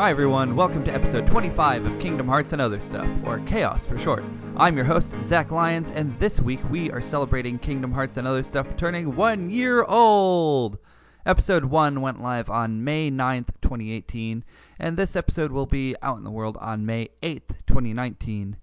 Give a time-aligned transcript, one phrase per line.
[0.00, 0.56] Hi, everyone.
[0.56, 4.24] Welcome to episode 25 of Kingdom Hearts and Other Stuff, or Chaos for short.
[4.56, 8.42] I'm your host, Zach Lyons, and this week we are celebrating Kingdom Hearts and Other
[8.42, 10.78] Stuff turning one year old.
[11.26, 14.42] Episode 1 went live on May 9th, 2018,
[14.78, 18.56] and this episode will be out in the world on May 8th, 2019.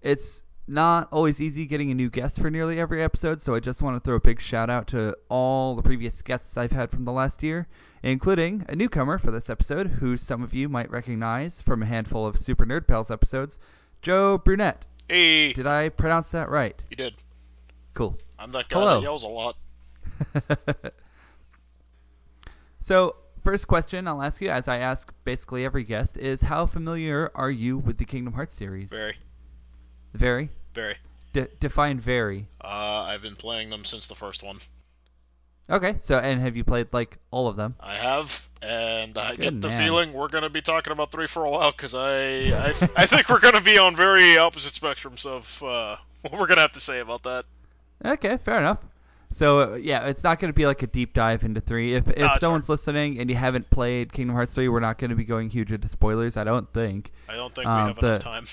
[0.00, 3.82] It's not always easy getting a new guest for nearly every episode, so I just
[3.82, 7.04] want to throw a big shout out to all the previous guests I've had from
[7.04, 7.66] the last year,
[8.02, 12.24] including a newcomer for this episode, who some of you might recognize from a handful
[12.26, 13.58] of Super Nerd Pals episodes,
[14.02, 14.86] Joe Brunette.
[15.08, 16.80] Hey, Did I pronounce that right?
[16.88, 17.14] you did.
[17.94, 18.16] Cool.
[18.38, 18.94] I'm that guy Hello.
[19.00, 19.56] that yells a lot.
[22.80, 27.30] So, first question I'll ask you, as I ask basically every guest, is how familiar
[27.34, 28.88] are you with the Kingdom Hearts series?
[28.90, 29.16] Very,
[30.14, 30.50] Very?
[30.74, 30.96] very.
[31.32, 32.46] D- define very.
[32.62, 32.66] Uh,
[33.06, 34.58] I've been playing them since the first one.
[35.68, 37.76] Okay, so, and have you played, like, all of them?
[37.78, 39.78] I have, and I Good get the man.
[39.80, 43.28] feeling we're gonna be talking about three for a while because I, I, I think
[43.28, 46.98] we're gonna be on very opposite spectrums of uh, what we're gonna have to say
[46.98, 47.44] about that.
[48.04, 48.78] Okay, fair enough.
[49.30, 51.94] So uh, yeah, it's not going to be like a deep dive into three.
[51.94, 55.10] If if No, someone's listening and you haven't played Kingdom Hearts three, we're not going
[55.10, 56.36] to be going huge into spoilers.
[56.36, 57.12] I don't think.
[57.28, 58.46] I don't think we Um, have the- enough time.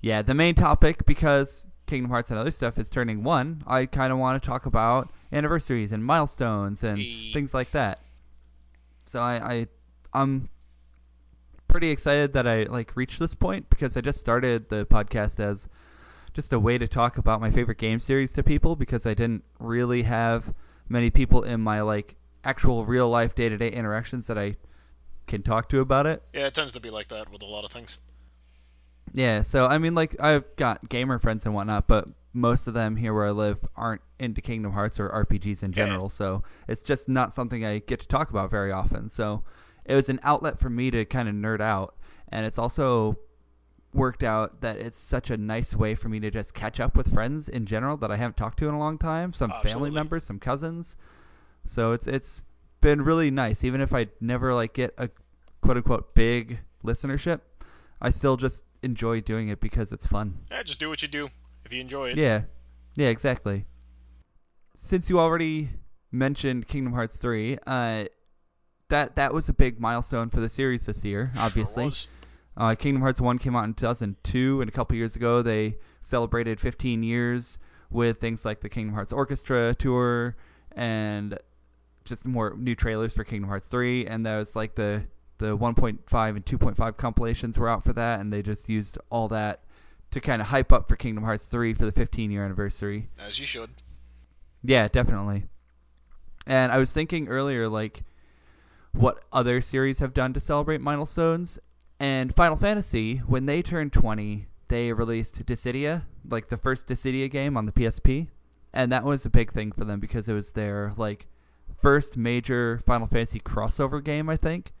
[0.00, 3.62] Yeah, the main topic because Kingdom Hearts and other stuff is turning one.
[3.66, 6.98] I kind of want to talk about anniversaries and milestones and
[7.32, 8.00] things like that.
[9.06, 9.66] So I, I
[10.12, 10.48] I'm
[11.68, 15.68] pretty excited that I like reached this point because I just started the podcast as
[16.32, 19.44] just a way to talk about my favorite game series to people because I didn't
[19.58, 20.54] really have
[20.88, 24.56] many people in my like actual real life day to day interactions that I
[25.26, 26.22] can talk to about it.
[26.32, 27.98] Yeah, it tends to be like that with a lot of things.
[29.12, 32.96] Yeah, so I mean, like I've got gamer friends and whatnot, but most of them
[32.96, 35.86] here where I live aren't into Kingdom Hearts or RPGs in Yeah.
[35.86, 36.08] general.
[36.08, 39.08] So it's just not something I get to talk about very often.
[39.08, 39.42] So
[39.84, 41.96] it was an outlet for me to kind of nerd out,
[42.28, 43.18] and it's also
[43.92, 47.12] worked out that it's such a nice way for me to just catch up with
[47.12, 49.32] friends in general that I haven't talked to in a long time.
[49.32, 50.96] Some family members, some cousins.
[51.66, 52.42] So it's it's
[52.80, 55.10] been really nice, even if I never like get a
[55.60, 57.40] quote unquote big listenership.
[58.00, 60.38] I still just enjoy doing it because it's fun.
[60.50, 61.28] Yeah, just do what you do
[61.64, 62.18] if you enjoy it.
[62.18, 62.42] Yeah.
[62.96, 63.66] Yeah, exactly.
[64.76, 65.70] Since you already
[66.10, 68.04] mentioned Kingdom Hearts 3, uh
[68.88, 71.84] that that was a big milestone for the series this year, Sure obviously.
[71.86, 72.08] was.
[72.56, 76.58] Uh, Kingdom Hearts 1 came out in 2002, and a couple years ago they celebrated
[76.60, 77.58] 15 years
[77.90, 80.36] with things like the Kingdom Hearts Orchestra tour
[80.72, 81.38] and
[82.04, 84.06] just more new trailers for Kingdom Hearts 3.
[84.06, 85.04] And there was like the,
[85.40, 89.64] the 1.5 and 2.5 compilations were out for that, and they just used all that
[90.12, 93.08] to kind of hype up for Kingdom Hearts 3 for the 15 year anniversary.
[93.18, 93.70] As you should.
[94.62, 95.46] Yeah, definitely.
[96.46, 98.04] And I was thinking earlier, like,
[98.92, 101.58] what other series have done to celebrate milestones.
[101.98, 107.56] And Final Fantasy, when they turned 20, they released Dissidia, like the first Dissidia game
[107.56, 108.28] on the PSP.
[108.72, 111.26] And that was a big thing for them because it was their, like,
[111.80, 114.72] first major Final Fantasy crossover game, I think.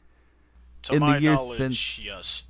[0.82, 2.44] To In the years since- yes.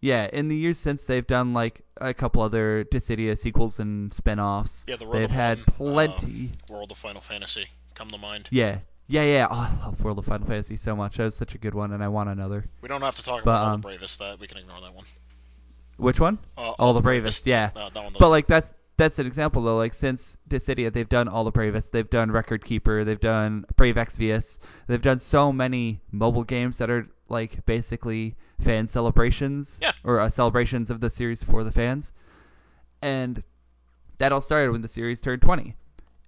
[0.00, 4.40] Yeah, in the years since they've done, like, a couple other Dissidia sequels and spin
[4.40, 4.84] offs.
[4.88, 6.50] Yeah, the They've had one, uh, plenty.
[6.68, 8.48] World of Final Fantasy come to mind.
[8.50, 8.78] Yeah.
[9.06, 9.46] Yeah, yeah.
[9.50, 11.18] Oh, I love World of Final Fantasy so much.
[11.18, 12.64] That was such a good one, and I want another.
[12.80, 14.18] We don't have to talk But, about all um, the bravest.
[14.18, 15.04] That we can ignore that one.
[15.98, 16.38] Which one?
[16.56, 17.70] Uh, All the Bravest, yeah.
[17.76, 19.76] Uh, that one But like that's that's an example though.
[19.76, 21.92] Like since Dissidia, they've done all the Bravest.
[21.92, 23.04] They've done Record Keeper.
[23.04, 24.58] They've done Brave Exvius.
[24.88, 29.92] They've done so many mobile games that are like basically fan celebrations Yeah.
[30.04, 32.12] or uh, celebrations of the series for the fans.
[33.00, 33.42] And
[34.18, 35.74] that all started when the series turned 20.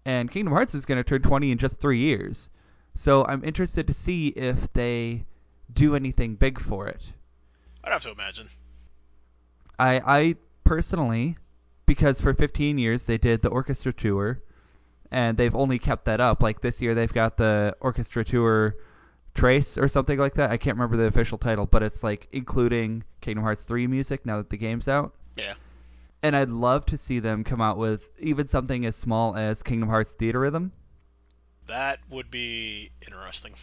[0.04, 2.48] And Kingdom Hearts is going to turn 20 in just 3 years.
[2.96, 5.26] So I'm interested to see if they
[5.72, 7.12] do anything big for it.
[7.84, 8.48] I'd have to imagine.
[9.78, 11.36] I I personally,
[11.86, 14.42] because for 15 years they did the orchestra tour,
[15.10, 16.42] and they've only kept that up.
[16.42, 18.76] Like this year they've got the orchestra tour
[19.34, 20.50] Tres or something like that.
[20.50, 24.36] I can't remember the official title, but it's like including Kingdom Hearts 3 music now
[24.36, 25.14] that the game's out.
[25.36, 25.54] Yeah.
[26.22, 29.88] And I'd love to see them come out with even something as small as Kingdom
[29.88, 30.70] Hearts Theatrhythm.
[31.66, 33.54] That would be interesting.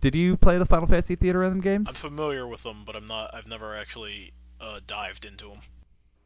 [0.00, 1.88] Did you play the Final Fantasy Theatrhythm games?
[1.88, 3.34] I'm familiar with them, but I'm not.
[3.34, 5.60] I've never actually uh, dived into them.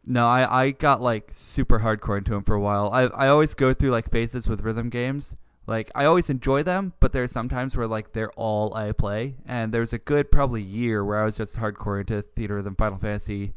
[0.04, 2.90] No, I, I got like super hardcore into them for a while.
[2.90, 5.36] I I always go through like phases with rhythm games.
[5.70, 9.36] Like I always enjoy them, but there's sometimes where like they're all I play.
[9.46, 13.54] And there's a good probably year where I was just hardcore into theatrhythm Final Fantasy,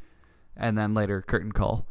[0.55, 1.87] and then later Curtain Call.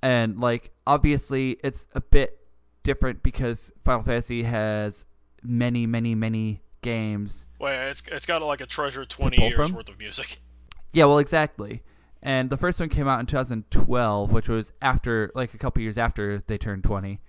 [0.00, 2.38] And like obviously it's a bit
[2.84, 5.04] different because Final Fantasy has
[5.42, 7.44] many many many games.
[7.58, 9.74] Well, yeah, it's it's got like a treasure twenty years from?
[9.74, 10.38] worth of music.
[10.90, 11.82] Yeah, well, exactly.
[12.22, 15.98] And the first one came out in 2012, which was after, like, a couple years
[15.98, 17.20] after they turned 20.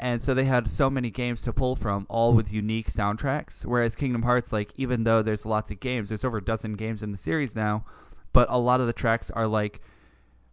[0.00, 3.64] And so they had so many games to pull from, all with unique soundtracks.
[3.64, 7.02] Whereas Kingdom Hearts, like, even though there's lots of games, there's over a dozen games
[7.02, 7.84] in the series now,
[8.32, 9.80] but a lot of the tracks are like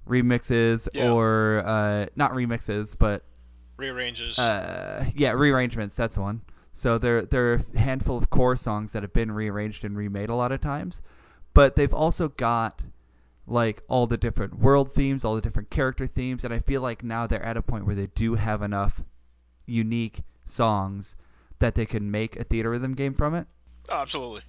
[0.08, 1.12] remixes Yeah.
[1.12, 3.24] or uh, not remixes, but
[3.78, 4.40] Rearranges.
[4.40, 5.96] uh, yeah, rearrangements.
[5.96, 6.42] That's one.
[6.72, 10.30] So there there are a handful of core songs that have been rearranged and remade
[10.30, 11.02] a lot of times,
[11.54, 12.84] but they've also got
[13.48, 17.04] like all the different world themes, all the different character themes, and I feel like
[17.04, 19.04] now they're at a point where they do have enough
[19.66, 21.16] unique songs
[21.60, 23.48] that they can make a theatrhythm game from it.
[23.90, 24.42] Oh, absolutely.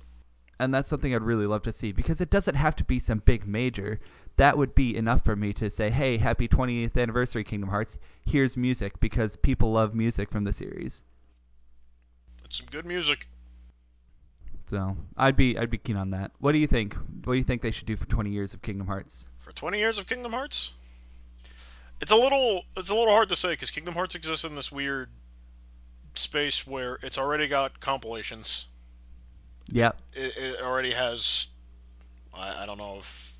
[0.59, 3.19] And that's something I'd really love to see because it doesn't have to be some
[3.25, 4.01] big major.
[4.37, 7.99] That would be enough for me to say, "Hey, happy 20th anniversary Kingdom Hearts.
[8.25, 11.03] Here's music because people love music from the series."
[12.45, 13.29] It's some good music.
[14.71, 16.33] So I'd be I'd be keen on that.
[16.39, 16.95] What do you think?
[17.25, 19.27] What do you think they should do for 20 years of Kingdom Hearts?
[19.39, 20.73] For 20 years of Kingdom Hearts?
[22.01, 24.71] It's a little it's a little hard to say cuz Kingdom Hearts exists in this
[24.71, 25.11] weird
[26.15, 28.67] space where it's already got compilations.
[29.69, 30.01] Yep.
[30.13, 31.49] It, it already has
[32.35, 33.39] I, I don't know if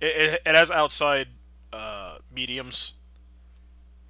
[0.00, 1.28] it, it, it has outside
[1.72, 2.94] uh, mediums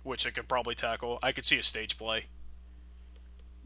[0.02, 1.18] which it could probably tackle.
[1.22, 2.26] I could see a stage play.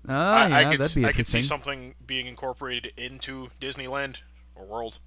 [0.09, 4.19] Oh I, yeah, I could that'd be I could see something being incorporated into Disneyland
[4.55, 4.99] or World,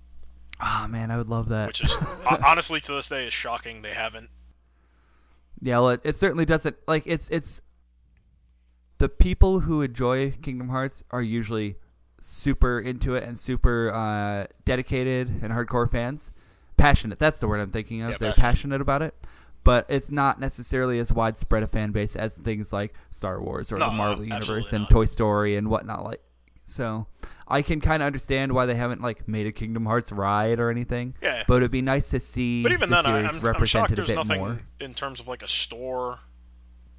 [0.60, 1.68] Ah man, I would love that.
[1.68, 1.96] which is
[2.46, 4.30] honestly to this day is shocking they haven't.
[5.62, 7.62] Yeah, well, it, it certainly doesn't like it's it's
[8.98, 11.76] the people who enjoy Kingdom Hearts are usually
[12.20, 16.32] super into it and super uh, dedicated and hardcore fans.
[16.78, 18.12] Passionate, that's the word I'm thinking of.
[18.12, 18.42] Yeah, They're passionate.
[18.44, 19.16] passionate about it.
[19.64, 23.78] But it's not necessarily as widespread a fan base as things like Star Wars or
[23.78, 24.90] No, the Marvel absolutely Universe and not.
[24.90, 26.06] Toy Story and whatnot.
[26.06, 26.22] Like,
[26.70, 27.08] so
[27.48, 30.70] I can kind of understand why they haven't like made a Kingdom Hearts ride or
[30.70, 31.16] anything.
[31.22, 31.44] Yeah.
[31.48, 33.44] But it'd be nice to see But even the then, I, series I'm, I'm shocked
[33.46, 34.60] represented a there's bit nothing more.
[34.82, 36.20] in terms of like a store,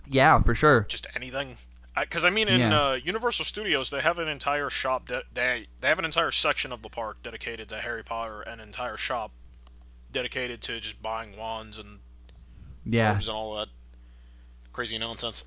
[0.08, 0.86] Yeah, for sure.
[0.88, 1.58] just anything.
[1.98, 2.80] Because I, mean, in Yeah.
[2.90, 5.08] uh, Universal Studios, they have an entire shop.
[5.08, 8.60] De- they they have an entire section of the park dedicated to Harry Potter, an
[8.60, 9.32] entire shop
[10.12, 11.98] dedicated to just buying wands and
[12.84, 13.16] Yeah.
[13.18, 13.68] and all that
[14.72, 15.44] crazy nonsense.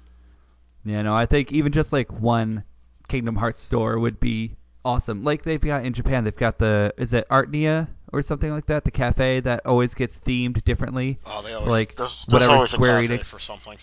[0.84, 2.64] Yeah, no, I think even just like one
[3.12, 4.56] Kingdom Hearts store would be
[4.86, 5.24] awesome.
[5.26, 8.86] Like they've got in Japan, they've got the is it Artnia or something like that,
[8.86, 11.20] the cafe that always gets themed differently.
[11.26, 13.78] Oh, they always Like, there's, there's whatever Square Enix- for something.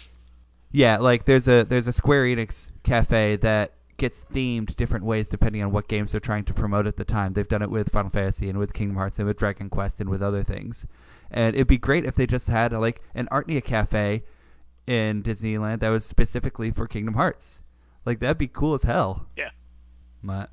[0.71, 5.63] Yeah, like there's a there's a Square Enix cafe that gets themed different ways depending
[5.63, 7.35] on what games they're trying to promote at the time.
[7.35, 10.09] They've done it with Final Fantasy and with Kingdom Hearts and with Dragon Quest and
[10.09, 10.87] with other things.
[11.31, 14.25] And it'd be great if they just had like an Artnia cafe
[14.87, 17.61] in Disneyland that was specifically for Kingdom Hearts.
[18.09, 19.27] Like that'd be cool as hell.
[19.37, 19.51] Yeah,
[20.25, 20.49] But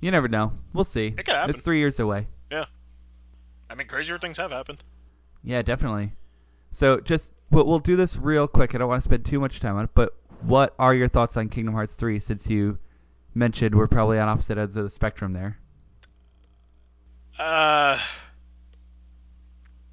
[0.00, 0.54] you never know.
[0.72, 1.08] We'll see.
[1.08, 1.50] It could happen.
[1.54, 2.28] It's three years away.
[2.50, 2.64] yeah.
[3.68, 4.82] I mean, crazier things have happened.
[5.42, 6.12] Yeah, definitely.
[6.72, 8.74] So just we'll, we'll do this real quick.
[8.74, 11.36] I don't want to spend too much time on it, but what are your thoughts
[11.36, 12.78] on Kingdom Hearts 3 since you
[13.34, 15.58] mentioned we're probably on opposite ends of the spectrum there?
[17.38, 17.98] Uh,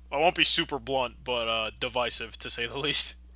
[0.09, 3.15] I won't be super blunt, but uh, divisive to say the least.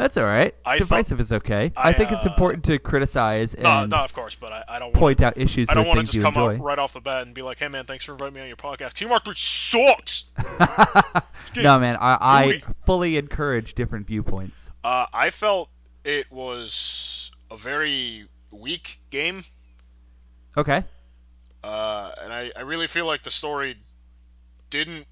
[0.00, 0.54] That's all right.
[0.64, 1.72] I Divisive is okay.
[1.76, 4.64] I, I, think it's uh, important to criticize and No, no, of course, but I,
[4.66, 4.96] I don't want.
[4.96, 6.54] point out issues I don't want to just come enjoy.
[6.54, 8.46] out right off the bat and be like, "Hey, man, thanks for inviting me on
[8.46, 10.24] your podcast." Kingdom Hearts 3 sucks.
[11.56, 14.70] no, man, I, I fully encourage different viewpoints.
[14.82, 15.68] Uh, I felt
[16.02, 19.44] it was a very weak game,
[20.56, 20.82] Okay.
[21.62, 23.76] uh, and I, I really feel like the story
[24.70, 25.08] didn't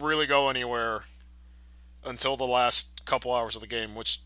[0.00, 1.02] really go anywhere
[2.04, 4.20] until the last couple hours of the game, which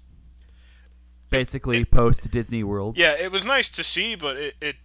[1.30, 2.96] Basically, post Disney World.
[2.96, 4.76] Yeah, it was nice to see, but it, it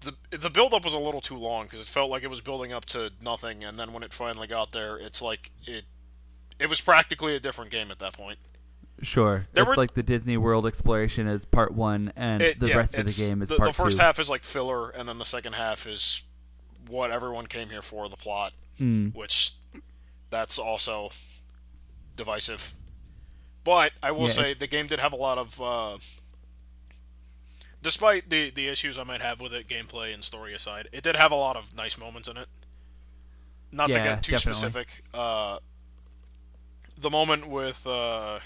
[0.00, 2.42] the the build up was a little too long because it felt like it was
[2.42, 5.84] building up to nothing, and then when it finally got there, it's like it
[6.58, 8.38] it was practically a different game at that point.
[9.02, 9.44] Sure.
[9.54, 12.76] There it's were- like the Disney World exploration is part one, and It- the yeah,
[12.76, 14.02] rest of the game is the, part the first two.
[14.04, 16.22] half is like filler, and then the second half is
[16.86, 19.14] what everyone came here for, the plot, Mm.
[19.14, 19.54] which
[20.28, 21.10] that's also
[22.16, 22.74] divisive.
[23.64, 25.60] But I will Yeah, say it's- the game did have a lot of.
[25.60, 25.98] Uh,
[27.82, 31.16] despite the the issues I might have with it, gameplay and story aside, it did
[31.16, 32.48] have a lot of nice moments in it.
[33.72, 34.60] Not to get too definitely.
[34.60, 35.58] specific, uh,
[36.96, 38.38] the moment with uh,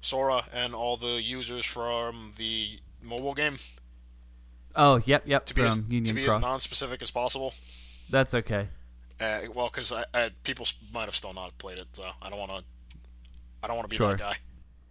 [0.00, 3.58] Sora and all the users from the mobile game
[4.74, 5.44] Oh, yep, yep.
[5.46, 7.54] to be as, to be as non-specific as possible.
[8.10, 8.68] That's okay.
[9.20, 9.92] Uh, well, because
[10.42, 12.64] people might have still not played it, so I don't want to.
[13.62, 14.10] I don't want to be Sure.
[14.10, 14.36] that guy.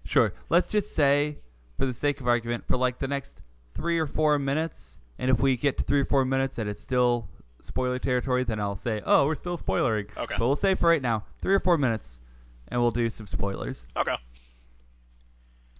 [0.05, 0.33] Sure.
[0.49, 1.37] Let's just say,
[1.77, 3.41] for the sake of argument, for like the next
[3.73, 6.81] three or four minutes, and if we get to three or four minutes and it's
[6.81, 7.29] still
[7.61, 10.35] spoiler territory, then I'll say, "Oh, we're still spoilering." Okay.
[10.37, 12.19] But we'll say for right now, three or four minutes,
[12.67, 13.85] and we'll do some spoilers.
[13.95, 14.15] Okay.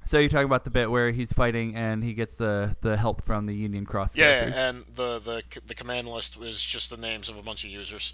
[0.06, 3.24] So you're talking about the bit where he's fighting and he gets the the help
[3.24, 4.58] from the Union Cross Yeah, characters.
[4.58, 8.14] and the, the the command list was just the names of a bunch of users.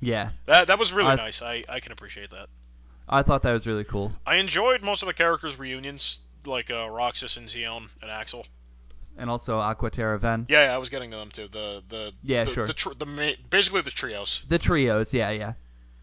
[0.00, 1.40] yeah, That that was really I- nice.
[1.40, 2.48] I, I can appreciate that.
[3.08, 4.12] I thought that was really cool.
[4.26, 8.46] I enjoyed most of the characters' reunions, like uh, Roxas and Xion and Axel.
[9.18, 10.46] And also Aqua Terra Ven.
[10.48, 11.48] Yeah, yeah, I was getting to them too.
[11.48, 12.66] The the Yeah, the, sure.
[12.66, 15.52] The, tr- the ma- basically the trios, The trios, yeah, yeah.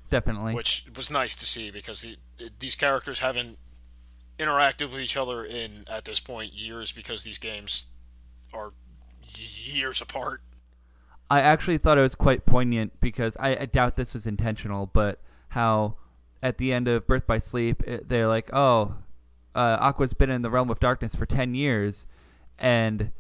[0.09, 0.55] Definitely.
[0.55, 2.17] which was nice to see because the,
[2.59, 3.59] these characters haven't
[4.39, 7.85] interacted with each other in at this point years because these games
[8.53, 8.73] are
[9.35, 10.41] years apart.
[11.29, 15.21] I actually thought it was quite poignant because I, I doubt this was intentional, but
[15.49, 15.95] how
[16.41, 18.95] at the end of Birth by Sleep, it, they're like, oh,
[19.55, 22.05] uh, Aqua's been in the realm of darkness for 10 years,
[22.57, 23.11] and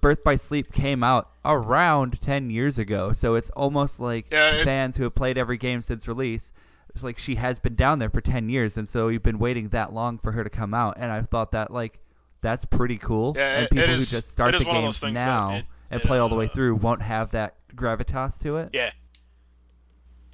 [0.00, 4.64] Birth by Sleep came out around 10 years ago, so it's almost like Yeah, it-
[4.64, 6.52] fans who have played every game since release.
[6.94, 9.68] It's like she has been down there for 10 years, and so you've been waiting
[9.68, 11.98] that long for her to come out, and I thought that, like,
[12.40, 13.34] that's pretty cool.
[13.36, 16.02] Yeah, and people it who is- just start the one of game that now and
[16.02, 18.70] play all the way uh, through won't have that gravitas to it.
[18.72, 18.90] Yeah.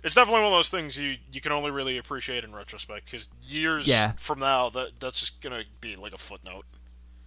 [0.03, 3.29] It's definitely one of those things you, you can only really appreciate in retrospect because
[3.43, 4.13] years Yeah.
[4.13, 6.67] from now that that's just gonna be like a footnote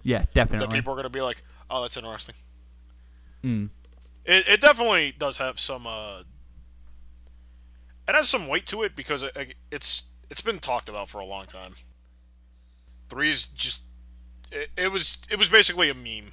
[0.03, 0.77] Yeah, that definitely.
[0.77, 2.36] people are gonna be like, oh, that's interesting.
[3.44, 3.70] Mm.
[4.25, 5.86] It, it definitely does have some.
[5.88, 6.24] Uh,
[8.08, 11.25] it has some weight to it because it, it's it's been talked about for a
[11.25, 11.75] long time.
[13.10, 13.82] Three's just
[14.51, 16.32] it, it was it was basically a meme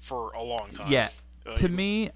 [0.00, 0.90] for a long time.
[0.92, 1.08] Yeah.
[1.56, 2.10] To me,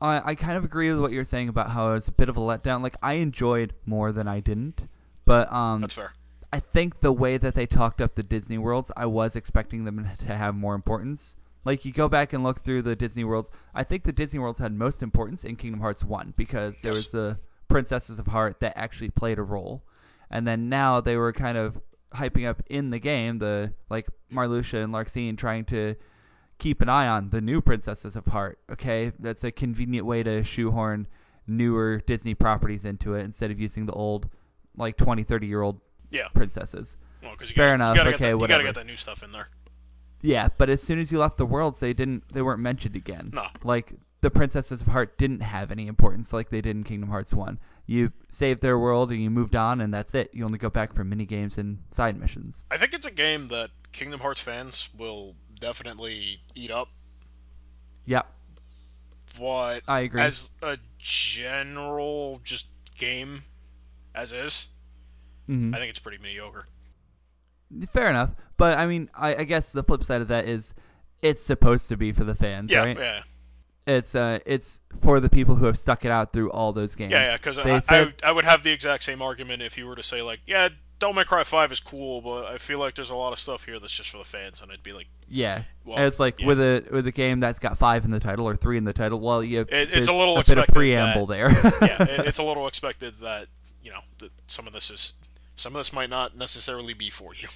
[0.00, 2.28] I I kind of agree with what you're saying about how it was a bit
[2.28, 2.82] of a letdown.
[2.82, 4.88] Like I enjoyed more than I didn't,
[5.24, 6.12] but um, that's fair.
[6.52, 10.08] I think the way that they talked up the Disney worlds, I was expecting them
[10.18, 11.34] to have more importance.
[11.64, 14.60] Like you go back and look through the Disney worlds, I think the Disney worlds
[14.60, 16.98] had most importance in Kingdom Hearts 1 because there Yes.
[17.06, 17.38] was the
[17.68, 19.82] Princesses of Heart that actually played a role.
[20.30, 21.80] And then now they were kind of
[22.14, 25.96] hyping up in the game the like Marluxia and Larxene trying to
[26.58, 28.58] keep an eye on the new Princesses of Heart.
[28.72, 31.06] Okay, that's a convenient way to shoehorn
[31.46, 34.28] newer Disney properties into it instead of using the old
[34.76, 36.28] like 20, 30 year old Yeah.
[36.28, 36.96] princesses.
[37.22, 38.86] Well, 'cause you Fair gotta, enough, You gotta okay, get that, You gotta get that
[38.86, 39.48] new stuff in there.
[40.22, 42.28] Yeah, but as soon as you left the worlds, they didn't.
[42.30, 43.30] They weren't mentioned again.
[43.32, 43.46] No.
[43.62, 47.32] Like the princesses of Heart didn't have any importance like they did in Kingdom Hearts
[47.34, 47.58] One.
[47.86, 50.30] You saved their world and you moved on, and that's it.
[50.34, 52.64] You only go back for mini games and side missions.
[52.70, 56.88] I think it's a game that Kingdom Hearts fans will definitely eat up.
[58.06, 58.26] Yep,
[59.38, 60.20] But I agree.
[60.22, 63.42] as a general just game,
[64.14, 64.68] as is,
[65.46, 66.66] hmm I think it's pretty mediocre.
[67.92, 70.72] Fair enough, but I mean, I, I guess the flip side of that is
[71.20, 72.96] it's supposed to be for the fans, Yeah, right?
[72.98, 73.22] yeah,
[73.88, 77.10] It's uh, it's for the people who have stuck it out through all those games.
[77.10, 77.36] yeah, yeah.
[77.36, 80.02] Because I, said- I, I would have the exact same argument if you were to
[80.04, 83.14] say like, yeah, Devil May Cry Five is cool, but I feel like there's a
[83.14, 85.98] lot of stuff here that's just for the fans, and I'd be like, Yeah, Well,
[85.98, 86.46] and it's like yeah.
[86.46, 88.92] with a with a game that's got five in the title or three in the
[88.94, 89.20] title.
[89.20, 91.50] Well, you It- it's a little bit of preamble there.
[91.82, 93.48] yeah, it, it's a little expected that
[93.82, 95.12] you know that some of this is
[95.54, 97.48] some of this might not necessarily be for you.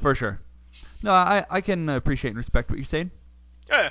[0.00, 0.38] for sure.
[1.02, 3.10] No, I I can appreciate and respect what you're saying.
[3.68, 3.90] Yeah,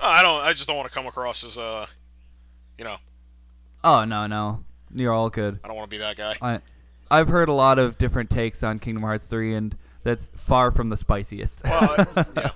[0.00, 0.40] I don't.
[0.42, 1.86] I just don't want to come across as uh,
[2.78, 2.96] you know,
[3.84, 5.60] Oh no no, you're all good.
[5.62, 6.36] I don't want to be that guy.
[6.42, 6.60] I
[7.10, 10.88] I've heard a lot of different takes on Kingdom Hearts three, and that's far from
[10.88, 11.62] the spiciest.
[11.64, 12.50] Well, yeah.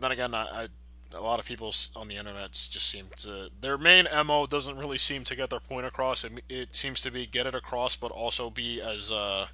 [0.00, 0.68] Then again, I, I
[1.14, 4.98] a lot of people on the internet just seem to their main mo doesn't really
[4.98, 6.24] seem to get their point across.
[6.24, 9.46] It, it seems to be get it across, but also be as uh,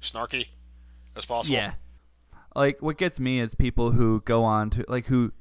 [0.00, 0.48] snarky
[1.16, 1.56] as possible.
[1.56, 1.72] Yeah.
[2.56, 5.32] Like what gets me is people who go on to like who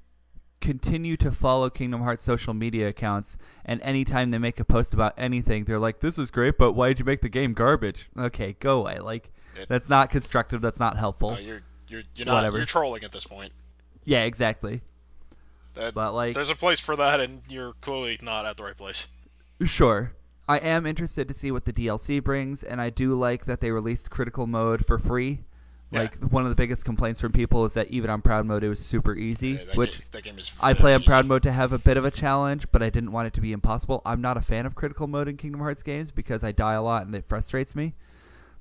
[0.61, 5.13] continue to follow Kingdom Hearts social media accounts and anytime they make a post about
[5.17, 8.09] anything they're like this is great but why did you make the game garbage?
[8.17, 8.99] Okay, go away.
[8.99, 11.31] Like It- that's not constructive, that's not helpful.
[11.31, 12.57] Uh, you're you're you're not Whatever.
[12.57, 13.51] you're trolling at this point.
[14.05, 14.81] yeah, exactly.
[15.75, 18.75] That, But like there's a place for that, and you're clearly not at the right
[18.77, 19.07] place.
[19.63, 20.13] Sure.
[20.47, 23.69] I am interested to see what the DLC brings, and I do like that they
[23.71, 25.41] released critical mode for free.
[25.91, 26.01] Yeah.
[26.01, 28.69] Like one of the biggest complaints from people is that even on proud mode it
[28.69, 30.51] was super easy, Yeah, which game, that game is.
[30.61, 33.11] I play on proud mode to have a bit of a challenge, but I didn't
[33.11, 34.03] want it to be impossible.
[34.05, 36.83] I'm not a fan of critical mode in Kingdom Hearts games because I die a
[36.83, 37.95] lot and it frustrates me.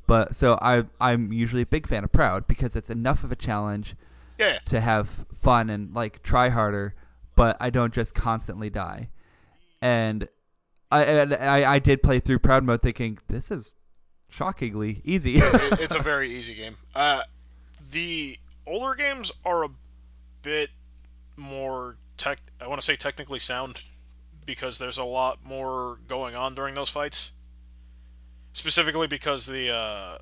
[0.06, 3.37] But so I I'm usually a big fan of proud because it's enough of a
[3.37, 3.94] challenge
[4.38, 6.94] Yeah, to have fun and like try harder,
[7.37, 9.11] but I don't just constantly die.
[9.82, 10.28] And
[10.90, 13.73] I and I, I did play through proud mode thinking this is
[14.30, 15.37] shockingly easy.
[15.38, 15.44] it,
[15.80, 16.76] it's a very easy game.
[16.94, 17.23] Uh,
[17.90, 19.68] the older games are a
[20.42, 20.70] bit
[21.37, 22.38] more tech.
[22.61, 23.82] I want to say technically sound
[24.47, 27.32] because there's a lot more going on during those fights.
[28.52, 30.18] Specifically because the uh,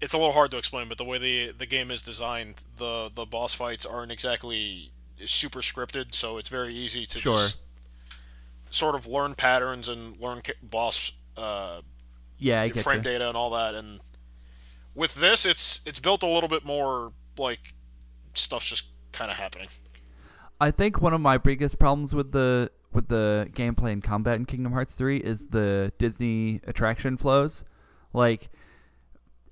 [0.00, 3.10] it's a little hard to explain, but the way the the game is designed, the
[3.14, 4.90] the boss fights aren't exactly
[5.24, 7.36] super scripted, so it's very easy to Sure.
[7.36, 7.62] just
[8.70, 11.80] sort of learn patterns and learn boss uh,
[12.38, 13.04] Yeah, I get frame you.
[13.04, 13.74] data and all that.
[13.74, 14.00] And
[14.94, 17.74] with this, it's it's built a little bit more like
[18.34, 19.68] stuff's just kind of happening.
[20.60, 24.44] I think one of my biggest problems with the with the gameplay and combat in
[24.46, 27.62] Kingdom Hearts 3 is the Disney attraction flows.
[28.12, 28.48] Like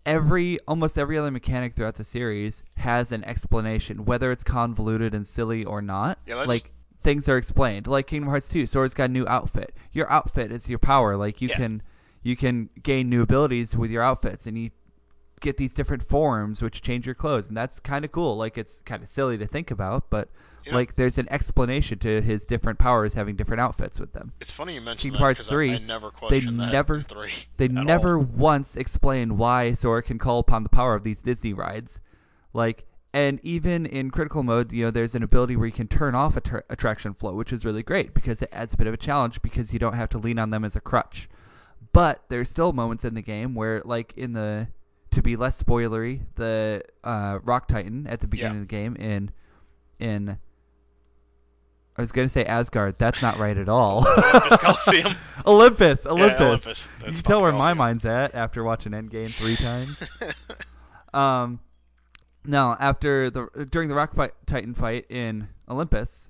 [0.05, 5.27] every almost every other mechanic throughout the series has an explanation, whether it's convoluted and
[5.27, 6.19] silly or not.
[6.27, 7.87] Yeah, like things are explained.
[7.87, 9.75] Like Kingdom Hearts 2, Sora's got a new outfit.
[9.93, 11.17] Your outfit is your power.
[11.17, 11.57] Like you Yeah.
[11.57, 11.83] can
[12.27, 14.71] you can gain new abilities with your outfits and you
[15.41, 18.37] get these different forms which change your clothes and that's kind of cool.
[18.37, 20.29] Like it's kind of silly to think about, but
[20.65, 20.75] Yeah.
[20.75, 24.33] like there's an explanation to his different powers having different outfits with them.
[24.41, 27.31] It's funny you mentioned Kingdom that Hearts 'cause 3, I, I never that never- three.
[27.59, 27.85] They at all.
[27.85, 32.01] never once explain why Sora can call upon the power of these Disney rides.
[32.53, 36.15] Like, and even in critical mode, you know, there's an ability where you can turn
[36.15, 38.99] off attra- attraction flow, which is really great because it adds a bit of a
[38.99, 41.29] challenge because you don't have to lean on them as a crutch.
[41.97, 44.69] But there's still moments in the game where, like in the,
[45.13, 48.61] to be less spoilery, the uh, Rock Titan at the beginning Yeah.
[48.63, 49.31] of the game in,
[49.99, 50.37] in.
[51.97, 52.97] I was gonna say Asgard.
[52.99, 54.07] That's not right at all.
[54.19, 55.15] Olympus Coliseum.
[55.47, 56.41] Olympus, Yeah, Olympus.
[56.43, 56.89] Olympus.
[57.01, 60.35] You can tell where my mind's at after watching Endgame three times.
[61.15, 61.61] um,
[62.45, 66.29] no, after the during the Rock fight, Titan fight in Olympus,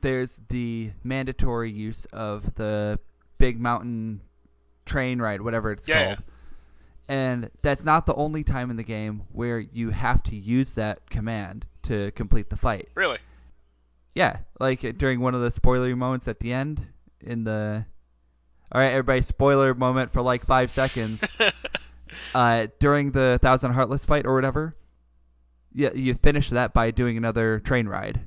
[0.00, 2.98] there's the mandatory use of the
[3.36, 4.22] big mountain
[4.84, 6.22] train ride, whatever it's Yeah, called.
[7.08, 11.10] And that's not the only time in the game where you have to use that
[11.10, 12.88] command to complete the fight.
[12.94, 13.18] Really?
[14.14, 16.86] Yeah, like uh, during one of the spoiler moments at the end
[17.20, 17.86] in the.
[18.70, 21.22] All right, everybody, spoiler moment for like five seconds.
[22.34, 24.76] uh, during the Thousand Heartless fight or whatever,
[25.74, 28.20] yeah, you finish that by doing another train ride.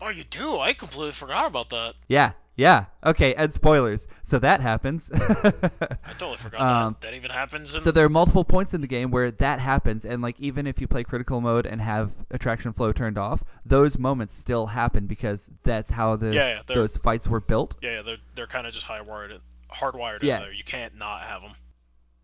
[0.00, 0.58] Oh, you do?
[0.58, 1.94] I completely forgot about that.
[2.08, 2.84] Yeah, yeah.
[3.06, 4.06] Okay, and spoilers.
[4.22, 5.08] So that happens.
[5.14, 7.06] I totally forgot Um, that.
[7.08, 7.80] That even happens in.
[7.80, 10.80] So there are multiple points in the game where that happens, and like even if
[10.80, 15.50] you play critical mode and have attraction flow turned off, those moments still happen because
[15.62, 17.76] that's how the Yeah, yeah, those fights were built.
[17.80, 19.38] yeah, yeah, they're they're kind of just hardwired,
[19.72, 20.36] hardwired Yeah.
[20.36, 20.52] in there.
[20.52, 21.52] You can't not have them.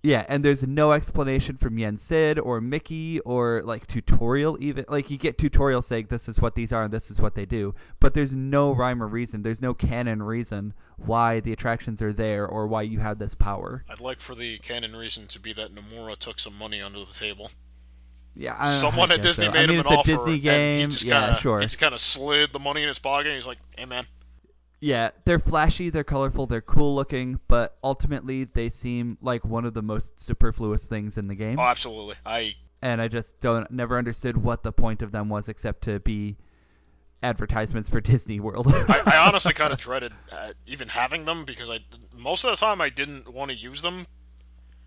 [0.04, 5.08] Yeah, and there's no explanation from Yen Sid or Mickey or like tutorial even like
[5.08, 7.74] you get tutorial saying this is what these are and this is what they do,
[8.00, 9.40] but there's no rhyme or reason.
[9.42, 13.82] There's no canon reason why the attractions are there or why you have this power.
[13.88, 17.06] I'd like for the canon reason to be that Nomura took some money under the
[17.06, 17.50] table.
[18.34, 19.52] Yeah, Someone at Disney so.
[19.52, 20.90] made I mean, him an offer, Disney and game.
[20.90, 21.60] he just yeah, kinda, sure.
[21.60, 23.32] He just kind of slid the money in his pocket.
[23.32, 24.06] He's like, "Hey, man,
[24.84, 29.72] Yeah, they're flashy, they're colorful, they're cool looking, but ultimately they seem like one of
[29.72, 31.58] the most superfluous things in the game.
[31.58, 35.48] oh, absolutely." I and I just don't never understood what the point of them was
[35.48, 36.36] except to be
[37.22, 38.66] advertisements for Disney World.
[38.68, 41.78] I, I honestly kind of dreaded uh, even having them because I
[42.14, 44.06] most of the time I didn't want to use them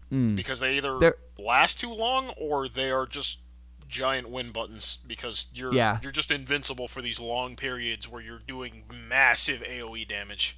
[0.09, 0.37] Mm.
[0.37, 3.39] because they either They're- last too long or they are just
[3.87, 5.99] giant win buttons because you're Yeah.
[6.03, 10.57] you're just invincible for these long periods where you're doing massive AOE damage.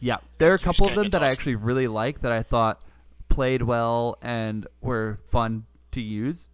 [0.00, 2.82] Yeah, there are a couple of them that I actually really like that I thought
[3.28, 6.48] played well and were fun to use.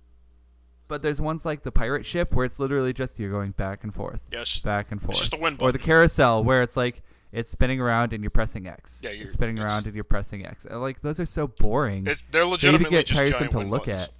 [0.88, 3.92] But there's ones like the pirate ship where it's literally just you're going back and
[3.94, 5.16] forth, Yeah, just, back and forth.
[5.18, 8.66] just a win or the carousel where it's like it's spinning around and you're pressing
[8.66, 9.00] X.
[9.02, 10.66] Yeah, you're- it's spinning it's- around and you're pressing X.
[10.70, 12.06] Like those are so boring.
[12.06, 14.04] it's, they're legitimately they get just tiresome to look buttons.
[14.04, 14.10] at.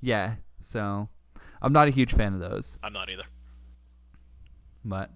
[0.00, 1.08] Yeah, so
[1.62, 2.76] I'm not a huge fan of those.
[2.82, 3.24] I'm not either.
[4.84, 5.10] But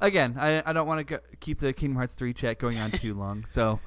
[0.00, 3.14] again, I, I don't want to keep the Kingdom Hearts 3 chat going on too
[3.14, 3.44] long.
[3.46, 3.78] So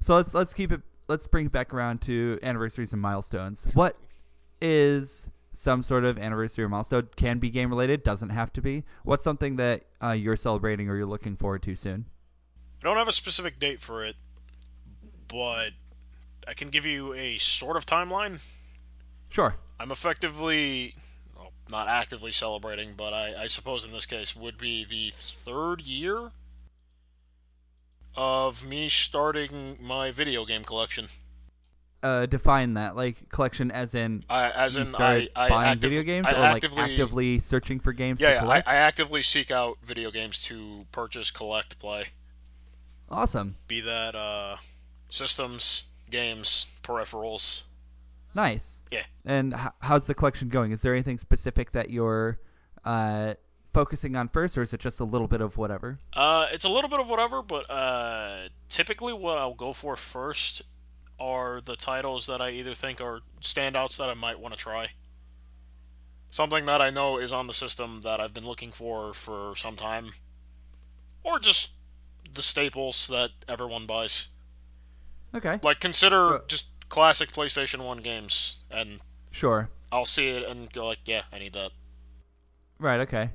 [0.00, 3.64] so let's let's keep it let's bring it back around to anniversaries and milestones.
[3.72, 3.96] What
[4.60, 7.08] is some sort of anniversary or milestone?
[7.14, 8.84] Can be game related, doesn't have to be.
[9.04, 12.06] What's something that uh, you're celebrating or you're looking forward to soon?
[12.82, 14.16] I don't have a specific date for it,
[15.28, 15.70] but
[16.48, 18.40] I can give you a sort of timeline.
[19.28, 19.54] Sure.
[19.78, 20.96] I'm effectively,
[21.68, 26.30] not actively celebrating, but I, I suppose in this case would be the third year
[28.16, 31.08] of me starting my video game collection.
[32.02, 36.02] Uh, define that like collection as in I, as in, I, I buying active- video
[36.02, 38.56] games I or actively, like actively searching for games yeah, to yeah I.
[38.66, 42.08] I actively seek out video games to purchase, collect, play.
[43.08, 43.54] awesome.
[43.68, 44.56] Be that uh,
[45.10, 47.62] systems, games, peripherals.
[48.34, 48.80] Nice.
[48.90, 49.04] Yeah.
[49.24, 50.72] And h- how's the collection going?
[50.72, 52.38] Is there anything specific that you're
[52.84, 53.34] uh,
[53.74, 55.98] focusing on first, or is it just a little bit of whatever?
[56.12, 60.62] Uh, it's a little bit of whatever, but uh, typically what I'll go for first
[61.20, 64.88] are the titles that I either think are standouts that I might want to try.
[66.30, 69.76] Something that I know is on the system that I've been looking for for some
[69.76, 70.12] time.
[71.22, 71.72] Or just
[72.34, 74.28] the staples that everyone buys.
[75.34, 75.60] Okay.
[75.62, 79.00] Like, consider So- just classic PlayStation 1 games, and
[79.30, 79.70] Sure.
[79.90, 81.72] I'll see it and go like, yeah, I need that.
[82.78, 83.00] Right.
[83.00, 83.30] Okay.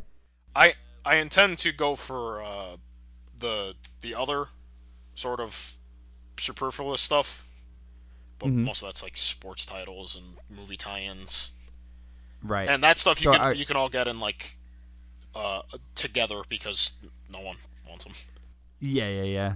[0.55, 2.77] I I intend to go for uh,
[3.35, 4.49] the the other
[5.15, 5.75] sort of
[6.37, 7.45] superfluous stuff,
[8.39, 8.65] but Mhm.
[8.65, 11.53] most of that's like sports titles and movie tie-ins,
[12.43, 12.69] Right.
[12.69, 14.57] and that stuff you So can you can all get in like
[15.33, 15.61] uh,
[15.95, 16.91] together because
[17.29, 18.13] no one wants them.
[18.79, 19.07] yeah.
[19.09, 19.23] Yeah.
[19.23, 19.55] Yeah.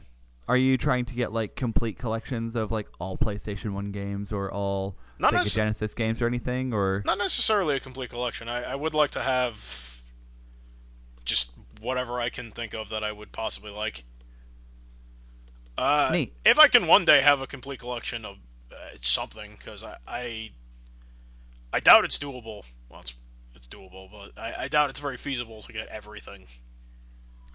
[0.51, 4.51] Are you trying to get like complete collections of like all PlayStation One games or
[4.51, 6.73] all Not Sega Genesis games or anything?
[6.73, 8.49] Or Not necessarily a complete collection.
[8.49, 10.01] I, I would like to have
[11.23, 14.03] just whatever I can think of that I would possibly like.
[15.77, 16.25] Uh.
[16.43, 18.35] If I can one day have a complete collection of
[18.73, 20.51] uh, something, because I, I
[21.71, 22.63] I doubt it's doable.
[22.89, 23.15] Well, it's
[23.55, 26.47] it's doable, but I, I doubt it's very feasible to get everything.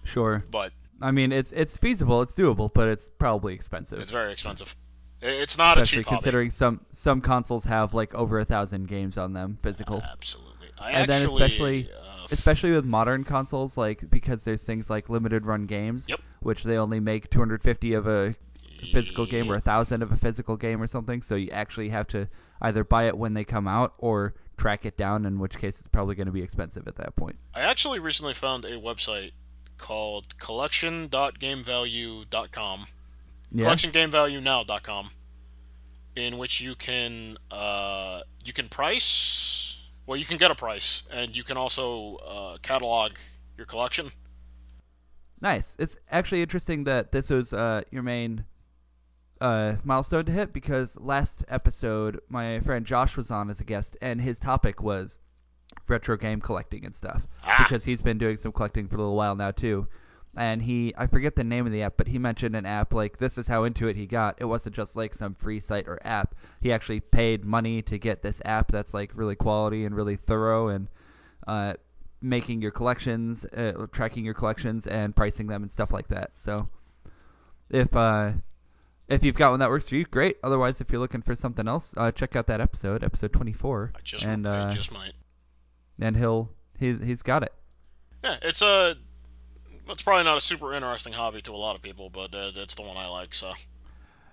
[0.03, 0.43] sure.
[0.49, 3.99] But I mean, it's it's feasible, it's doable, but it's probably expensive.
[3.99, 4.75] it's very expensive.
[5.21, 6.17] It's not a especially cheap hobby.
[6.17, 10.01] considering some some consoles have like over a thousand games on them physical.
[10.01, 10.67] Absolutely.
[10.79, 15.09] I and then especially uh, f- especially with modern consoles, like because there's things like
[15.09, 16.19] limited run games, Yep.
[16.41, 18.35] which they only make 250 of a
[18.93, 21.23] physical game or a thousand of a physical game or something.
[21.23, 22.27] So you actually have to
[22.61, 25.25] either buy it when they come out or track it down.
[25.25, 27.37] In which case, it's probably going to be expensive at that point.
[27.55, 29.31] I actually recently found a website
[29.77, 32.87] called collection.gamevalue.com,
[33.51, 33.65] Yeah.
[33.65, 35.09] collectiongamevaluenow.com,
[36.15, 39.77] in which you can uh, you can price.
[40.05, 43.13] Well, you can get a price, and you can also uh, catalog
[43.57, 44.11] your collection.
[45.41, 45.75] Nice.
[45.77, 48.45] It's actually interesting that this was uh, your main
[49.41, 53.95] uh, milestone to hit because last episode my friend Josh was on as a guest
[54.01, 55.19] and his topic was
[55.87, 57.63] retro game collecting and stuff Ah.
[57.63, 59.87] because he's been doing some collecting for a little while now too.
[60.35, 63.17] And he, I forget the name of the app, but he mentioned an app like
[63.17, 64.35] this is how into it he got.
[64.39, 66.35] It wasn't just like some free site or app.
[66.61, 70.67] He actually paid money to get this app that's like really quality and really thorough
[70.67, 70.89] and
[71.47, 71.73] uh,
[72.21, 76.31] making your collections, uh, tracking your collections, and pricing them and stuff like that.
[76.35, 76.69] So,
[77.71, 78.33] if uh,
[79.07, 80.37] if you've got one that works for you, great.
[80.43, 83.99] Otherwise, if you're looking for something else, uh, check out that episode, episode 24, I
[84.03, 85.13] just and I uh, just might.
[85.99, 87.53] And he'll he's he's got it.
[88.23, 88.95] Yeah, it's a.
[89.89, 92.75] It's probably not a super interesting hobby to a lot of people, but uh, it's
[92.75, 93.33] the one I like.
[93.33, 93.53] So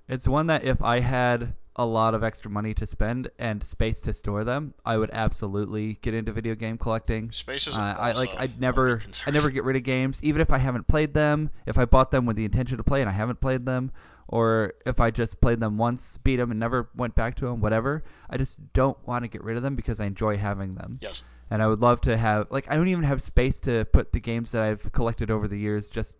[0.08, 4.00] It's one that if I had a lot of extra money to spend and space
[4.00, 7.30] to store them, I would absolutely get into video game collecting.
[7.32, 7.76] space is.
[7.76, 9.00] Uh, I like I'd never.
[9.26, 11.50] I never get rid of games even if I haven't played them.
[11.66, 13.92] If I bought them with the intention to play and I haven't played them,
[14.28, 17.60] or if I just played them once, beat them, and never went back to them,
[17.60, 18.04] whatever.
[18.30, 20.98] I just don't want to get rid of them because I enjoy having them.
[21.00, 21.24] Yes.
[21.50, 24.20] And I would love to have like I don't even have space to put the
[24.20, 26.16] games that I've collected over the years just